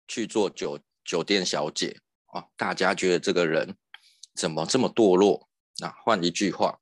[0.08, 3.76] 去做酒酒店小姐啊，大家觉得这个人。
[4.36, 5.48] 怎么这么堕落？
[5.78, 6.78] 那换一句话，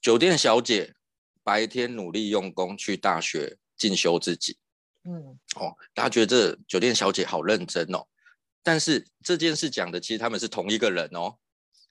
[0.00, 0.94] 酒店小姐
[1.42, 4.56] 白天努力用功去大学进修自己，
[5.02, 8.06] 嗯，哦，大家觉得这酒店小姐好认真哦。
[8.62, 11.36] 但是这件事讲的其实他们是同一个人哦，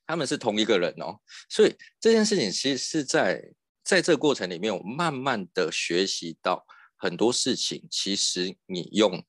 [0.08, 1.20] 他们是同一个人哦。
[1.50, 3.44] 所以这件事情其实是在
[3.84, 7.86] 在这个过程里面，我慢慢的学习到很多事情。
[7.92, 9.22] 其实你用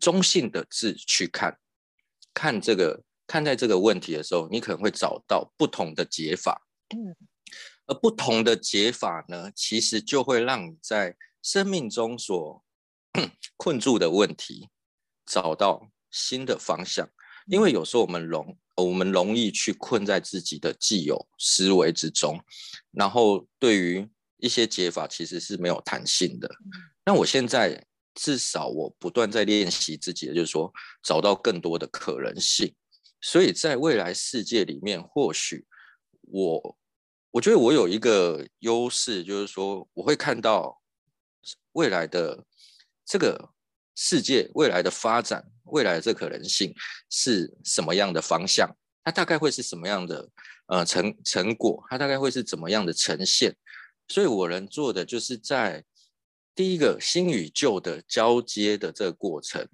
[0.00, 1.56] 中性的字去看，
[2.34, 3.04] 看这个。
[3.28, 6.66] 看待这个问题的时候，你可能会找到不同的解法。
[6.88, 7.14] 嗯，
[7.86, 12.64] 而不同的解法呢，其实就会让你在生命中所
[13.56, 14.70] 困住的问题
[15.26, 17.08] 找到新的方向。
[17.46, 22.38] 因为有时候我们容我们容易去困在自己的既有思维之中，
[22.90, 26.50] 然后对于一些解法其实是没有弹性的。
[27.04, 27.82] 那我现在
[28.14, 32.74] 至少我不断在练习自己的，就是说找到更多的可能性。
[33.20, 35.66] 所以在未来世界里面，或许
[36.22, 36.78] 我
[37.32, 40.80] 我觉得我有一个优势，就是说我会看到
[41.72, 42.44] 未来的
[43.04, 43.50] 这个
[43.96, 46.72] 世界未来的发展，未来这可能性
[47.10, 48.68] 是什么样的方向，
[49.02, 50.28] 它大概会是什么样的
[50.66, 53.56] 呃成成果，它大概会是怎么样的呈现。
[54.06, 55.84] 所以我能做的就是在
[56.54, 59.68] 第一个新与旧的交接的这个过程，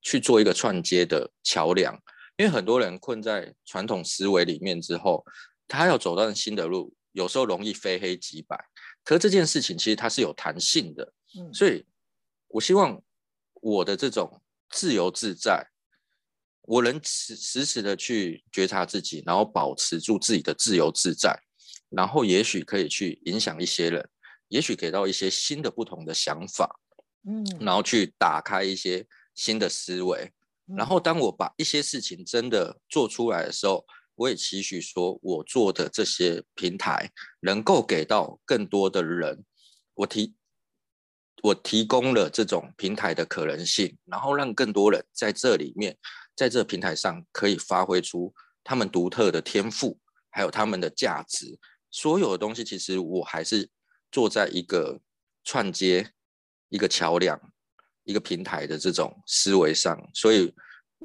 [0.00, 2.00] 去做一个串接的桥梁。
[2.36, 5.24] 因为很多人困在传统思维里面之后，
[5.68, 8.58] 他要走到新的路，有时候容易非黑即白。
[9.04, 11.84] 可这件事情其实它是有弹性的，嗯，所以
[12.48, 13.00] 我希望
[13.60, 15.64] 我的这种自由自在，
[16.62, 21.38] 我能时时时的去觉察自己，然后保持住自己的自由自在，
[21.90, 24.08] 然后也许可以去影响一些人，
[24.48, 26.80] 也许给到一些新的不同的想法，
[27.28, 30.32] 嗯，然后去打开一些新的思维。
[30.66, 33.84] 然后，当我把一些事情真的做出来的时候，
[34.14, 37.10] 我也期许说，我做的这些平台
[37.40, 39.44] 能够给到更多的人。
[39.94, 40.34] 我提，
[41.42, 45.98] 我提供了这种平台的可能性，然后让更多人在这里面，
[46.34, 48.32] 在这平台上可以发挥出
[48.62, 49.98] 他们独特的天赋，
[50.30, 51.58] 还有他们的价值。
[51.90, 53.68] 所有的东西，其实我还是
[54.10, 55.00] 坐在一个
[55.44, 56.12] 串接，
[56.70, 57.52] 一个桥梁。
[58.04, 60.54] 一个平台的这种思维上，所以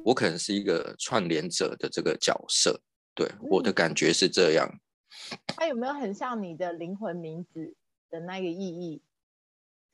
[0.04, 2.80] 我可能是一个串联者的这个角色，
[3.14, 4.68] 对我的感觉是这样。
[5.46, 7.74] 它有没有很像你的灵魂名字
[8.10, 9.02] 的那个意义？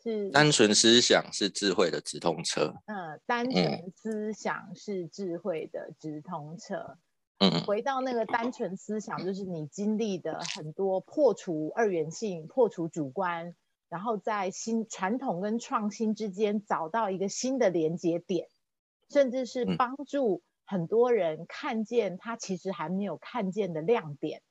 [0.02, 2.74] 是单纯思想是智慧的直通车。
[2.86, 6.98] 嗯，单纯思想是智慧的直通车。
[7.38, 13.54] 嗯，回到那个单纯思想，就是你经历的很多破除二元性、破除主观，
[13.88, 18.48] 然后在新传统跟创新之间找到一个新的连接点，
[19.08, 24.42] 甚至是帮助很多人看见他其实还没有看见的亮点，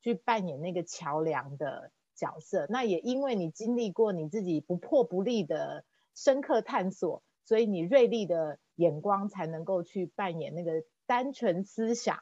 [0.00, 2.66] 去扮演那个桥梁的角色。
[2.68, 10.84] 那也因为你经历过你自己不破不立的深刻探索，所以你锐利的眼光才能够去扮演那个。
[11.04, 12.20] 单纯思想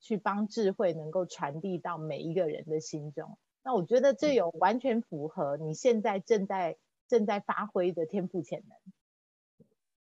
[0.00, 6.76] 去帮智慧能够传递到每一个人的心中，那我觉得这有完全符合你现在正在
[7.08, 8.76] 正在发挥的天赋潜能。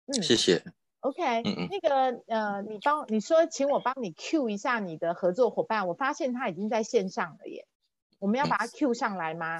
[0.06, 0.62] 嗯，谢谢。
[1.00, 7.66] OK，那个呃，你帮你说，请我帮你 Q 一下你的合作伙伴，我发现他已经在线上了耶，
[8.18, 9.58] 我们要把他 Q 上来吗？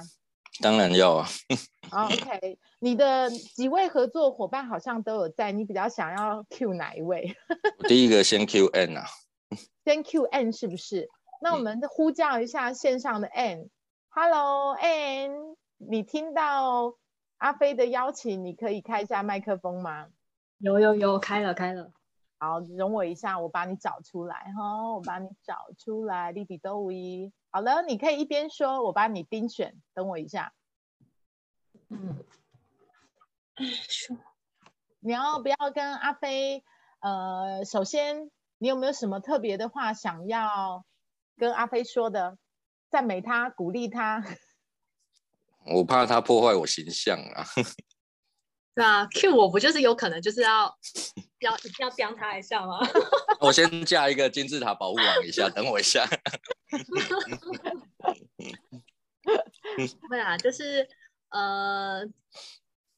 [0.61, 1.27] 当然要啊。
[1.89, 7.35] OK，你的几位合作伙伴好像都有在，你比较想要 Q 哪一位？
[7.89, 9.05] 第一个先 Q N 啊。
[9.83, 11.09] 先 Q N 是不是？
[11.41, 13.71] 那我们呼叫一下线上的 N，Hello
[14.13, 16.95] N，你听到
[17.37, 20.09] 阿飞的邀请，你可以开一下麦克风吗？
[20.57, 21.91] 有有有，开了开了。
[22.37, 27.31] 好，容我一下，我把你找出来哈，我把你找出来，利比多维。
[27.51, 30.53] 好了，你可以一边说，我帮你盯选，等我一下。
[31.87, 32.23] 嗯，
[33.55, 34.17] 说，
[34.99, 36.63] 你要不要跟阿飞？
[36.99, 40.85] 呃，首先，你有没有什么特别的话想要
[41.37, 42.37] 跟阿飞说的？
[42.91, 44.21] 赞美他，鼓励他。
[45.65, 47.45] 我怕他破坏我形象啊。
[48.73, 50.65] 对啊，Q 我不就是有可能就是要
[51.39, 52.79] 要要刁他一下吗？
[53.41, 56.07] 我先架一个金字塔保护网一下，等我一下。
[60.09, 60.87] 对啊，就是
[61.29, 62.01] 呃，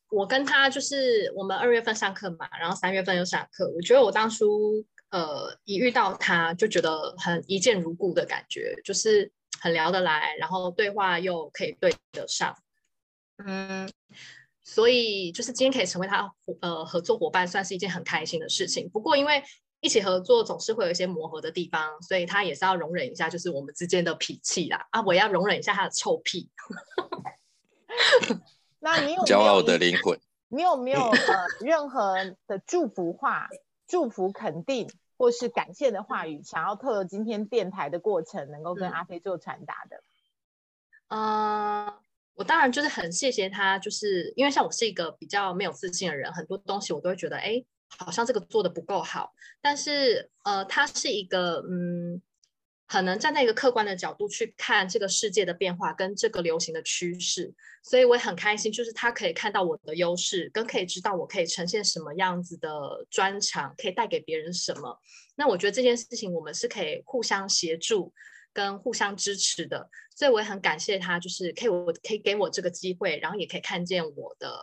[0.09, 3.67] 我跟他就是我们二月份上课嘛，然后三月份又上课。
[3.75, 9.31] 我觉得我当初呃一遇到他就觉得很一见如故的感觉，就是
[9.63, 12.53] 很聊得来，然后对话又可以对得上，
[13.37, 13.89] 嗯。
[14.65, 18.89] 所以就是今天可以成为他呃合作伙伴，算是一件很开心的事情。
[18.89, 19.43] 不过因为
[19.81, 24.87] 一起合作总是会有一些磨合的地方，所以他也是要容忍一下，就是我们之间的脾气啦。
[24.91, 26.49] 啊，我要容忍一下他的臭屁。
[28.79, 30.19] 那你有骄傲的灵魂？
[30.47, 32.15] 你有没有呃任何
[32.47, 33.49] 的祝福话、
[33.85, 34.89] 祝福肯定
[35.23, 40.03] 或是感谢的话语，想要透过今天电台的过程，能够跟阿飞做传达的？
[41.07, 41.93] 嗯。
[42.35, 47.63] 我当然就是很谢谢他，就是因为像我是一个比较没有自信的人，很多东西我都会觉得，哎，
[47.99, 49.31] 好像这个做的不够好。
[49.61, 52.19] 但是，呃，他是一个，嗯，
[52.87, 57.53] 很能站在一个客观的角度去看这个世界的变化跟这个流行的趋势，
[57.83, 62.69] 所以我也很开心，就是他可以看到我的优势，跟可以知道我可以呈现什么样子的
[63.09, 64.99] 专长，可以带给别人什么。
[65.35, 68.13] 那我觉得这件事情我们是可以互相协助。
[68.55, 74.55] 跟互相支持的，所以我也很感谢他，就是可以我可以给我这个机会，然后也可以看见我的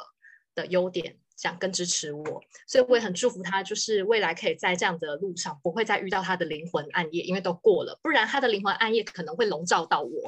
[0.54, 10.11] 的优点，想更支持我，所以我也很祝福他，就是未来可以在这样的路上不会再遇到他的灵魂暗夜，因为都过了，不然他的灵魂暗夜可能会笼罩到我。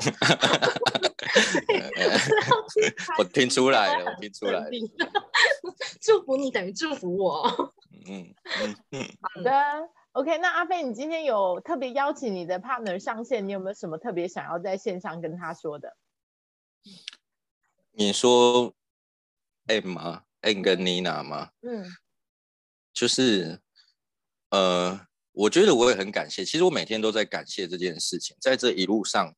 [3.19, 4.71] 我听出来了，我听出来了。
[6.01, 7.75] 祝福你等于祝福我。
[8.07, 9.53] 嗯嗯嗯，好的。
[10.13, 15.95] OK，那阿飞，你今天有特别邀请你的 partner 上线，你有没有什么特别想要在线上跟他说的？
[17.93, 18.73] 你说
[19.67, 21.51] M 吗？M 跟 Nina 吗？
[21.63, 21.85] 嗯，
[22.93, 23.61] 就是
[24.51, 26.45] 呃，我觉得我也很感谢。
[26.45, 29.35] 其实我每天都在感谢这件事情，在这一路上，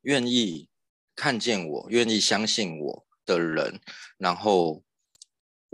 [0.00, 0.68] 愿意
[1.14, 3.80] 看见我、愿意相信我的人，
[4.16, 4.82] 然后。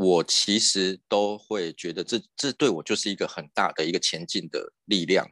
[0.03, 5.31] 我其实都会觉得，这这对我就是一个很大的一个前进的力量。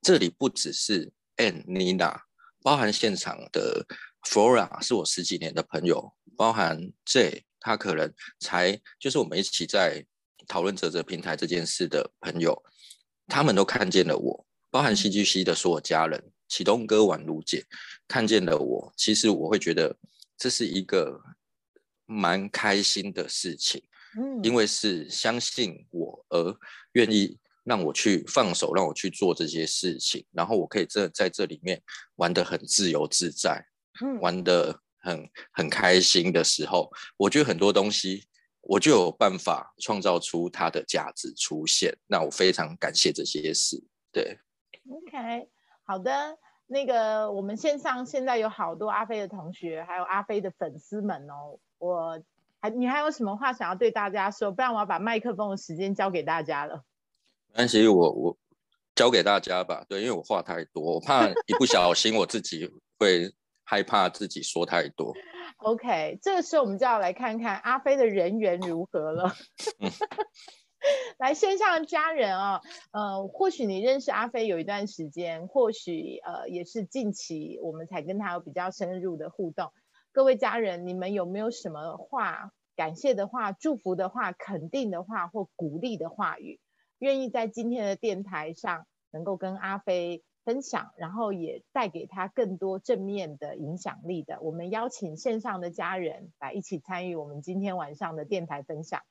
[0.00, 2.20] 这里不只是 Ann、Nina，
[2.62, 3.84] 包含现场的
[4.22, 8.08] Flora 是我十几年的朋友，包含 J，他可能
[8.38, 10.00] 才就是我们一起在
[10.46, 12.56] 讨论泽泽平台这件事的朋友，
[13.26, 14.46] 他们都看见了我。
[14.70, 17.64] 包含 CGC 的所有家人，启东哥、宛如姐
[18.06, 18.92] 看见了我。
[18.96, 19.96] 其实我会觉得
[20.38, 21.20] 这是一个
[22.04, 23.82] 蛮开心的事情。
[24.16, 26.56] 嗯因为是相信我而
[26.92, 31.82] 愿意让我去放手，让我去做这些事情，然后我可以这在这里面
[32.14, 33.60] 玩的很自由自在，
[34.20, 38.26] 玩的很很开心的时候，我觉得很多东西
[38.60, 41.96] 我就有办法创造出它的价值出现。
[42.06, 43.82] 那我非常感谢这些事。
[44.12, 44.38] 对
[44.90, 45.48] ，OK，
[45.84, 46.36] 好的，
[46.66, 52.20] 那个我们线上现在有好多阿飞的同学，还有阿飞的粉丝们哦，我。
[52.58, 54.50] 还你还有什么话想要对大家说？
[54.50, 56.82] 不然我要把麦克风的时间交给大家了。
[57.48, 58.38] 没关系，我我
[58.94, 59.84] 交给大家吧。
[59.86, 62.66] 对，因为我话太多，我怕一不小心我自己
[62.98, 63.30] 会
[63.66, 65.12] 害怕自己说太多。
[65.58, 69.34] OK，这个时候我们就要来看看阿飞的人缘如何了。
[71.18, 72.60] 来线上的家人啊，
[72.92, 79.72] 呃，或许你认识阿飞有一段时间，或许呃也是近期我们才跟他有比较深入的互动。
[80.12, 86.60] 各位家人，你们有没有什么话、感谢的话、祝福的话、肯定的话或鼓励的话语，
[86.98, 94.38] 愿意在今天的电台上能够跟阿飞分享，然后也带给他更多正面的影响力的？
[94.40, 99.02] 我们邀请线上的家人来一起参与我们今天晚上的电台分享。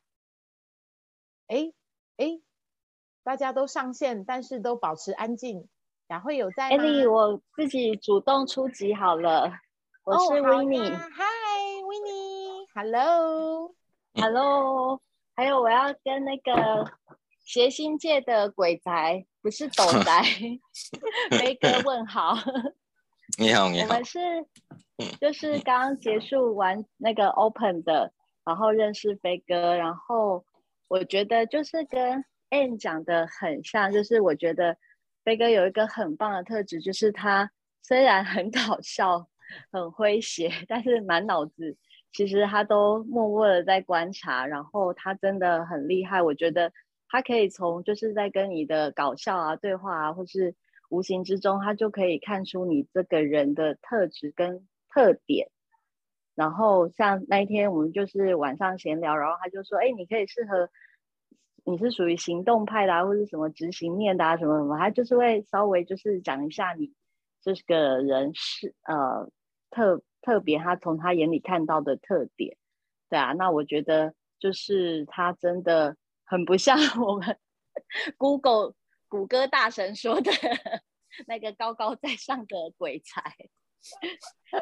[1.47, 1.73] 哎
[2.15, 2.39] 哎，
[3.23, 5.67] 大家都上线，但是都保持安静。
[6.07, 6.77] 雅慧有在吗？
[6.77, 9.51] 艾莉，我自己主动出击好了。
[10.05, 12.83] 我是 w i n n i e Hi w i n n i e h e
[12.85, 13.75] l l o
[14.13, 15.01] h e l l o
[15.35, 16.93] 还有我要跟那个
[17.43, 20.23] 谐星界的鬼宅，不是斗 宅，
[21.29, 22.33] 飞哥问好。
[23.37, 23.89] 你好，你好。
[23.89, 24.19] 我们是
[25.21, 28.11] 就是刚刚结束完那个 Open 的，
[28.43, 30.43] 然后认识飞哥，然后。
[30.87, 34.77] 我觉得就是跟 Anne 讲的很像，就是我觉得
[35.23, 37.49] 飞哥有一个很棒的特质，就是他
[37.81, 39.27] 虽然很搞笑、
[39.71, 41.75] 很诙谐，但是满脑子
[42.13, 46.21] 其实他都默默的在观察，然后他真的很厉害。
[46.21, 46.71] 我觉得
[47.15, 50.53] 他可以从就是在跟你的搞笑啊、对话啊，或是
[50.89, 55.49] 无形之中，他就可以看出你这个人的特质跟特点。
[56.35, 60.69] 然后像那一天我们就是晚上闲聊，然后他就说：“哎，你可以适合，
[61.63, 66.91] 你是属于行动派的，啊，或者什么执行面的啊，什么什么。”他就是会稍微就是讲一下你
[67.41, 69.31] 这个人是呃
[69.69, 72.57] 特特别，他从他眼里看到的特点。
[73.07, 75.95] 对啊，那我觉得就是他真的
[76.25, 77.37] 很不像 我们
[78.17, 78.73] Google
[79.07, 80.31] 谷歌大神说的
[81.27, 83.35] 那个高高在上的鬼才。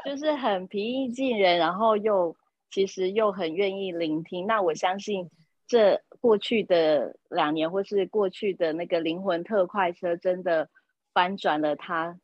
[0.04, 2.36] 就是很平易近人，然后又
[2.70, 4.46] 其实又很愿意聆听。
[4.46, 5.30] 那我相信
[5.66, 10.70] 这过去的两年，或是过去的那个灵魂特快车，真的
[11.14, 12.20] 翻转了他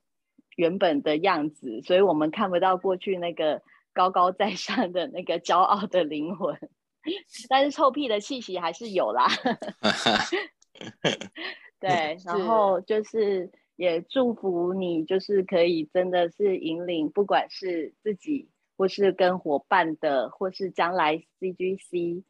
[0.58, 1.82] 原本的样子。
[1.84, 3.62] 所以我们看不到过去那个
[3.94, 6.60] 高高在上的那个骄傲的灵魂，
[7.50, 9.28] 但是臭屁的气息还是有啦。
[11.80, 13.52] 对，然后就是。
[13.80, 22.26] 也祝福你，就是可以真的是引领，不管是自己或是跟伙伴的，或是将来 CGC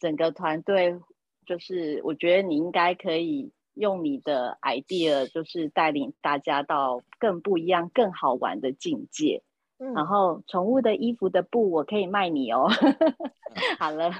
[0.00, 0.98] 整个团队，
[1.44, 9.42] 就是我觉得你应该可以用你的 idea，就是带领大家到更不一样、更好玩的境界。
[9.78, 12.68] 然后宠物的衣服的布，我可以卖你哦。
[13.78, 14.10] 好了，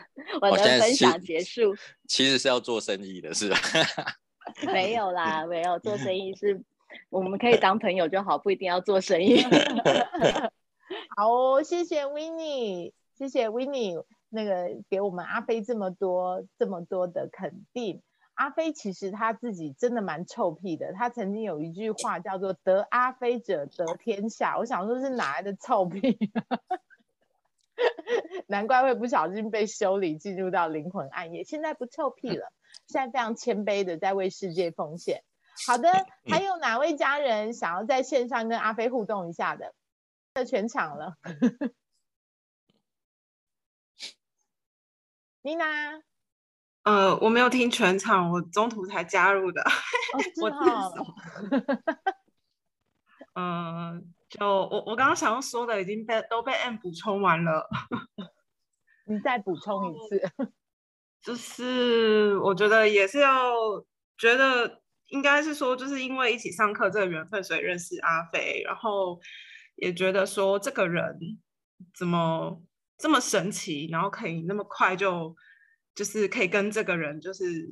[0.40, 1.74] 我的分享结束。
[2.06, 3.56] 其实是要做生意的，是吧？
[4.72, 6.62] 没有啦，没有做生意是，
[7.10, 9.42] 我们可以当朋友就好，不一定要做生意。
[11.16, 18.02] 好，谢谢 w i n n e 谢谢 w i n n e 那个给我们阿飞这么多这么多的肯定。
[18.36, 26.18] 阿飞其实他自己真的蛮臭屁的，他曾经有一句话叫做“得阿飞者得天下”，我想说是哪来的臭屁？
[28.46, 32.52] 难怪会不小心被修理进入到灵魂暗夜，现在不臭屁了。
[32.86, 35.24] 现在非常谦卑的在为世界奉献。
[35.66, 35.90] 好的，
[36.24, 39.74] 还有哪位家人想要在线上跟阿飞互动一下的？
[40.34, 41.16] 这全场了。
[45.42, 46.02] 妮娜，
[46.86, 49.60] 呃，我没有听全场，我中途才加入的。
[50.40, 51.04] 我自首。
[53.34, 57.68] 嗯，就我我刚刚想要说的已经被都被 M 补充完了。
[59.06, 60.22] 你再补充一次。
[61.20, 63.52] 就是我觉得也是要
[64.16, 69.20] 觉得应该是说，就是因为一起上课这个缘分，所以认识阿飞，然后
[69.74, 71.18] 也觉得说这个人
[71.92, 72.62] 怎么
[72.96, 75.34] 这么神奇，然后可以那么快就
[75.96, 77.68] 就是可以跟这个人就是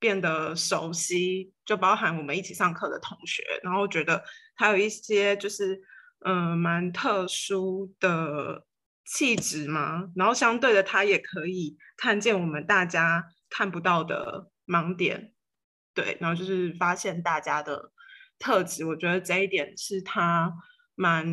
[0.00, 4.24] 变得熟悉，就包含我们一起上课的同学，然后觉得
[4.56, 5.80] 他有一些就是
[6.24, 8.66] 嗯蛮特殊的。
[9.12, 10.08] 气质嘛？
[10.14, 15.34] 然后相对的，他也可以看见我们大家看不到的盲点，
[15.92, 17.90] 对，然后就是发现大家的
[18.38, 18.84] 特质。
[18.84, 20.52] 我觉得这一点是他
[20.94, 21.26] 蛮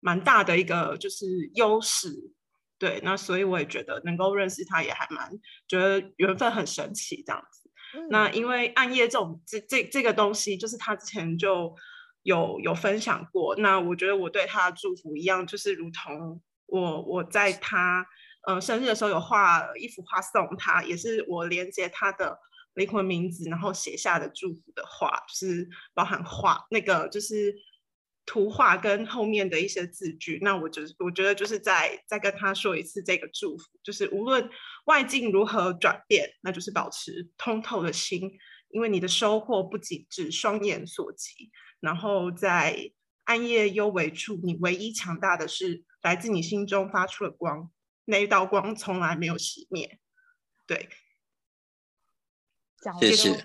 [0.00, 2.08] 蛮大的一个就是优势，
[2.80, 3.00] 对。
[3.04, 5.30] 那所以我也觉得能够认识他也还蛮
[5.68, 7.70] 觉得缘分很神奇这样子。
[8.10, 11.72] 那因为暗夜这种这这这个东西，就是他之前就
[12.24, 13.54] 有有分享过。
[13.54, 16.42] 那我觉得我对他的祝福一样，就是如同。
[16.72, 18.06] 我我在他
[18.46, 22.38] 呃生日的时候有画一幅画送他，也是我连接他的
[22.74, 27.52] 灵魂名字，然后写下的祝福的话，就是包含画那个就是
[28.26, 30.38] 图画跟后面的一些字句。
[30.42, 34.48] 那我就是我觉得就是再再跟他说一次这个祝福，就是无论
[34.84, 38.30] 外境如何转变，那就是保持通透的心，
[38.68, 41.50] 因为你的收获不仅指双眼所及。
[41.80, 42.92] 然后在
[43.24, 47.70] 暗夜幽微处，你唯一强大的是来自你心中发出的光，
[48.04, 49.98] 那一道光从来没有熄灭。
[50.66, 50.88] 对，
[52.82, 53.40] 讲了谢谢就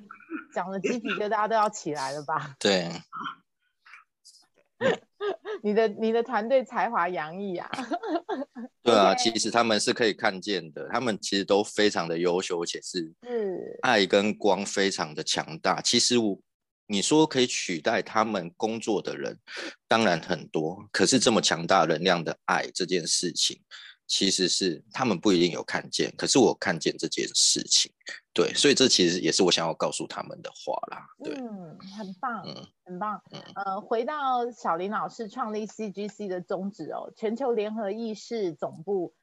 [0.53, 2.55] 讲了鸡皮疙瘩都要起来了吧？
[2.59, 2.89] 对，
[5.63, 7.69] 你的你的团队才华洋溢啊！
[8.83, 15.81] 对啊其实他们是可以看见的，他们其实都非常的优秀，而且是是爱跟光非常的强大。
[15.81, 16.39] 其实我
[16.87, 19.35] 你说可以取代他们工作的人，
[19.87, 23.59] 当然很多，可是这么强大能量的爱这件事情，
[24.07, 27.91] 其实是他们不一定有看见，可是我看见这件事情，
[28.33, 33.21] 对，所以这其实也是我想要告诉他们的话啦，对，嗯，很棒，嗯很棒。
[33.31, 39.13] 嗯呃，回到小林老师创立 CGC 的宗旨哦，全球联合意识总部，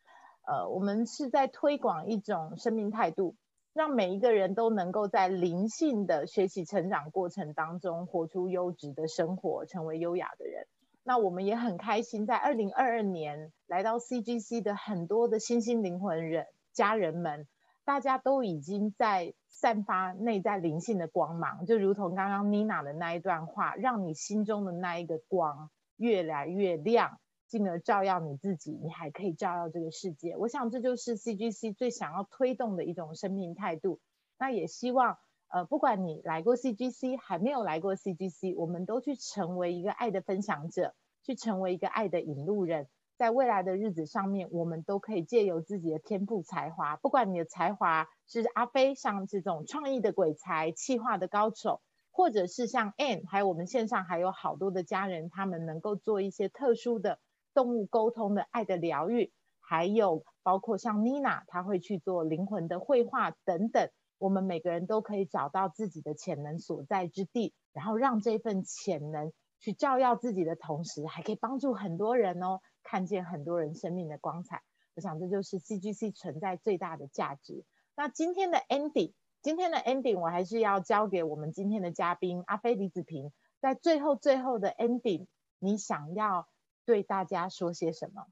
[0.46, 3.36] 呃，我们是在推广一种生命态度，
[3.72, 10.66] 让每一个人都能够在灵性的学习成长过程当中，活出优质的生活，成为优雅的人。
[11.04, 17.48] 那我们也很开心，在二零二二年来到 CGC 的很多的新兴灵魂人家人们，
[17.84, 30.36] 大家都已经在散发内在灵性的光芒，就如同刚刚妮娜的那一段话，让你心中的那一个光越来越亮，进而照耀你自己，你还可以照耀这个世界。
[30.36, 33.98] 我想这就是 CGC 最想要推动的一种生命态度。
[34.38, 35.18] 那也希望。
[35.52, 42.88] 呃，不管你来过 CGC，还没有来过 CGC，我们都去成为一个爱的分享者，去成为一个爱的引路人。
[43.18, 57.18] 在未来的日子上面，我们都可以借由自己的天赋才华，不管你的才华是阿飞像这种创意的鬼才、气化的高手，或者是像 Anne，还有我们线上还有好多的家人，他们能够做一些特殊的
[57.52, 59.30] 动物沟通的爱的疗愈，
[59.60, 63.90] 还有包括像 Nina，她会去做灵魂的绘画等等。
[64.22, 74.62] 我们每个人都可以找到自己的潜能所在之地，然后让这份潜能去照耀自己的同时，还可以帮助很多人哦，看见很多人生命的光彩。
[74.94, 77.64] 我想这就是 CGC 存在最大的价值。
[77.96, 85.26] 那今天的 ending，今天的 ending 我还是要交给我们今天的嘉宾阿飞李子平，在最后最后的 ending，
[85.58, 86.48] 你想要
[86.84, 88.28] 对大家说些什么？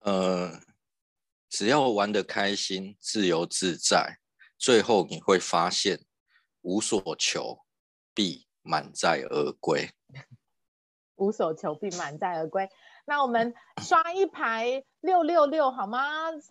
[0.00, 0.60] 呃，
[1.52, 4.16] 只要玩得开心、自由自在，
[4.56, 6.00] 最后你会发现
[6.62, 7.58] 无所求，
[8.14, 9.90] 必满载而归。
[11.16, 12.70] 无所求必满载而归。
[13.04, 16.00] 那我们刷一排六六六好吗？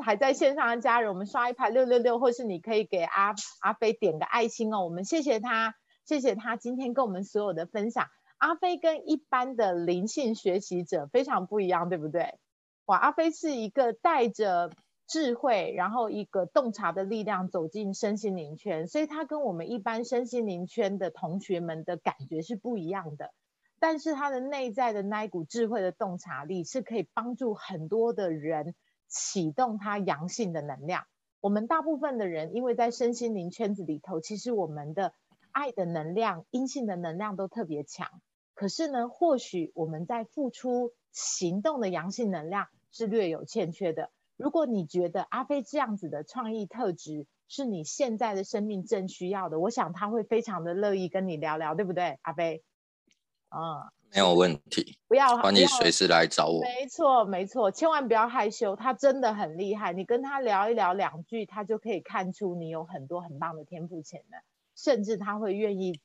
[0.05, 4.83] 还在线上的家人，我们刷一排六六六，或是你可以给阿阿飞点个爱心哦。
[4.83, 5.73] 我们谢谢他，
[6.05, 8.07] 谢谢他今天跟我们所有的分享。
[8.37, 12.37] 阿飞跟一般的灵性学习者非常不一样，对不对？
[12.85, 14.71] 哇，阿飞是一个带着
[15.11, 23.33] 智慧，然后一个洞察的力量走进身心灵圈，所以他跟我们一般身心灵圈的同学们的感觉是不一样的。
[23.77, 28.73] 但是他的内在的那一股智慧的洞察力，是可以帮助很多的人
[29.09, 31.03] 启动他阳性的能量。
[31.41, 35.13] 我们大部分的人，因为在身心灵圈子里头，其实我们的
[35.51, 38.07] 爱的能量、阴性的能量都特别强。
[38.53, 44.09] 可是呢，或许我们在付出行动的阳性能量是略有欠缺的。
[44.37, 52.63] 如果你觉得阿飞这样子的创意特质是你现在的生命正需要的，我想他会非常的乐意跟你聊聊，对不对，阿飞？
[53.49, 56.61] 啊、没有问题，不要欢迎随时来找我。
[56.61, 59.91] 没错，没错，千万不要害羞，他真的很厉害。
[59.91, 64.39] 你跟他聊一聊两句，他就可以看出你有很多很棒的天赋潜能，
[64.73, 65.99] 甚至他会愿意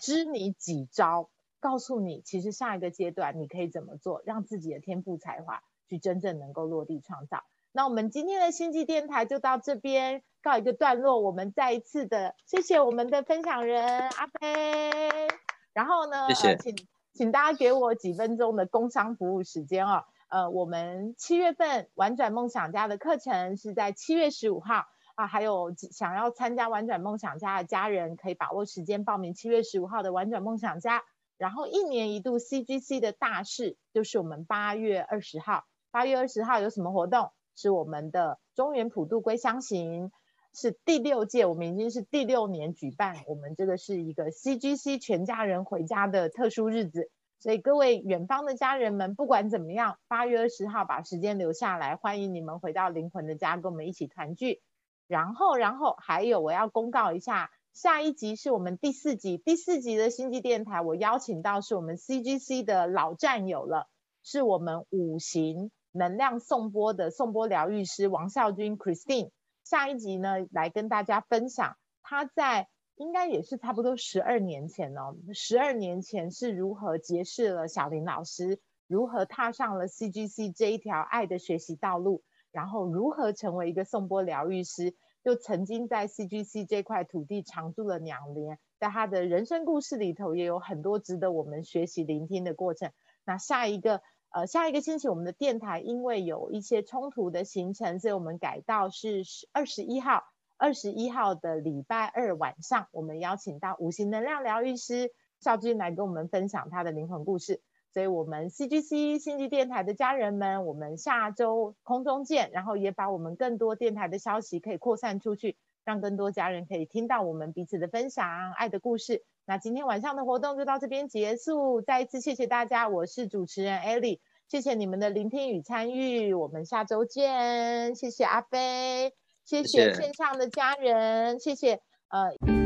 [0.00, 1.28] 支你几招，
[1.60, 7.44] 告诉你其实下一个阶段你可以怎么做，让自己的天赋才华去真正能够落地创造。
[7.76, 15.28] 那我们今天的星际电台就到这边告一个段落，我们再一次的谢谢我们的分享人阿飞。
[15.74, 16.74] 然后呢，谢谢呃、请
[17.12, 20.04] 请大家给我几分钟的工商服务时间哦。
[20.30, 31.04] 呃，我们七月份玩转梦想家的课程是在七月十五号啊，还有想要参加玩转梦想家的家人可以把握时间报名七月十五号的玩转梦想家。
[31.36, 37.32] 然后一年一度 CGC 的大事就是我们八月二十号，八月二十号有什么活动？
[37.56, 40.12] 是我们的中原普渡归乡行。
[40.58, 54.62] 是第六届，我们已经是第六年举办，我们这个是一个 CGC 全家人回家的特殊日子，所以各位远方的家人们，不管怎么样，八月二十号把时间留下来，欢迎你们回到灵魂的家，跟我们一起团聚。
[55.06, 63.90] 然后，然后还有我要公告一下，下一集是我们第四集，第四集的星际电台，我邀请到是我们 CGC 的老战友了，
[64.22, 69.30] 是我们五行能量颂钵的颂钵疗愈师王孝君 Christine。
[69.64, 82.22] 下一集呢，来跟大家分享他在应该也是差不多十二年前哦，十二年前是如何结识了小林老师，如何踏上了 CGC 这一条爱的学习道路，
[82.52, 84.94] 然后如何成为一个颂钵疗愈师，
[85.24, 92.92] 又曾经在 CGC 这块土地常住了两年，在他的人生故事里头也有很多值得我们学习聆听的过程。
[93.24, 94.02] 那下一个。
[94.36, 100.24] 呃，下一个星期我们的电台因为有一些冲突的行程，所以我们改到是二十一号，
[100.58, 105.10] 二十一号的礼拜二晚上，我们邀请到五行能量疗愈师
[105.40, 107.62] 邵军来跟我们分享他的灵魂故事。
[107.94, 119.24] 所以，我们 CGC 星际电台的家人们，我们下周空中见，然后也把我们更多电台的消息可以扩散出去，让更多家人可以听到我们彼此的分享，爱的故事。
[119.48, 124.18] 那今天晚上的活动就到这边结束，再一次谢谢大家，我是主持人 Ellie，
[124.48, 129.12] 谢谢你们的聆听与参与，我们下周见，谢谢阿飞，
[129.44, 132.65] 谢谢线上的家人，谢谢呃。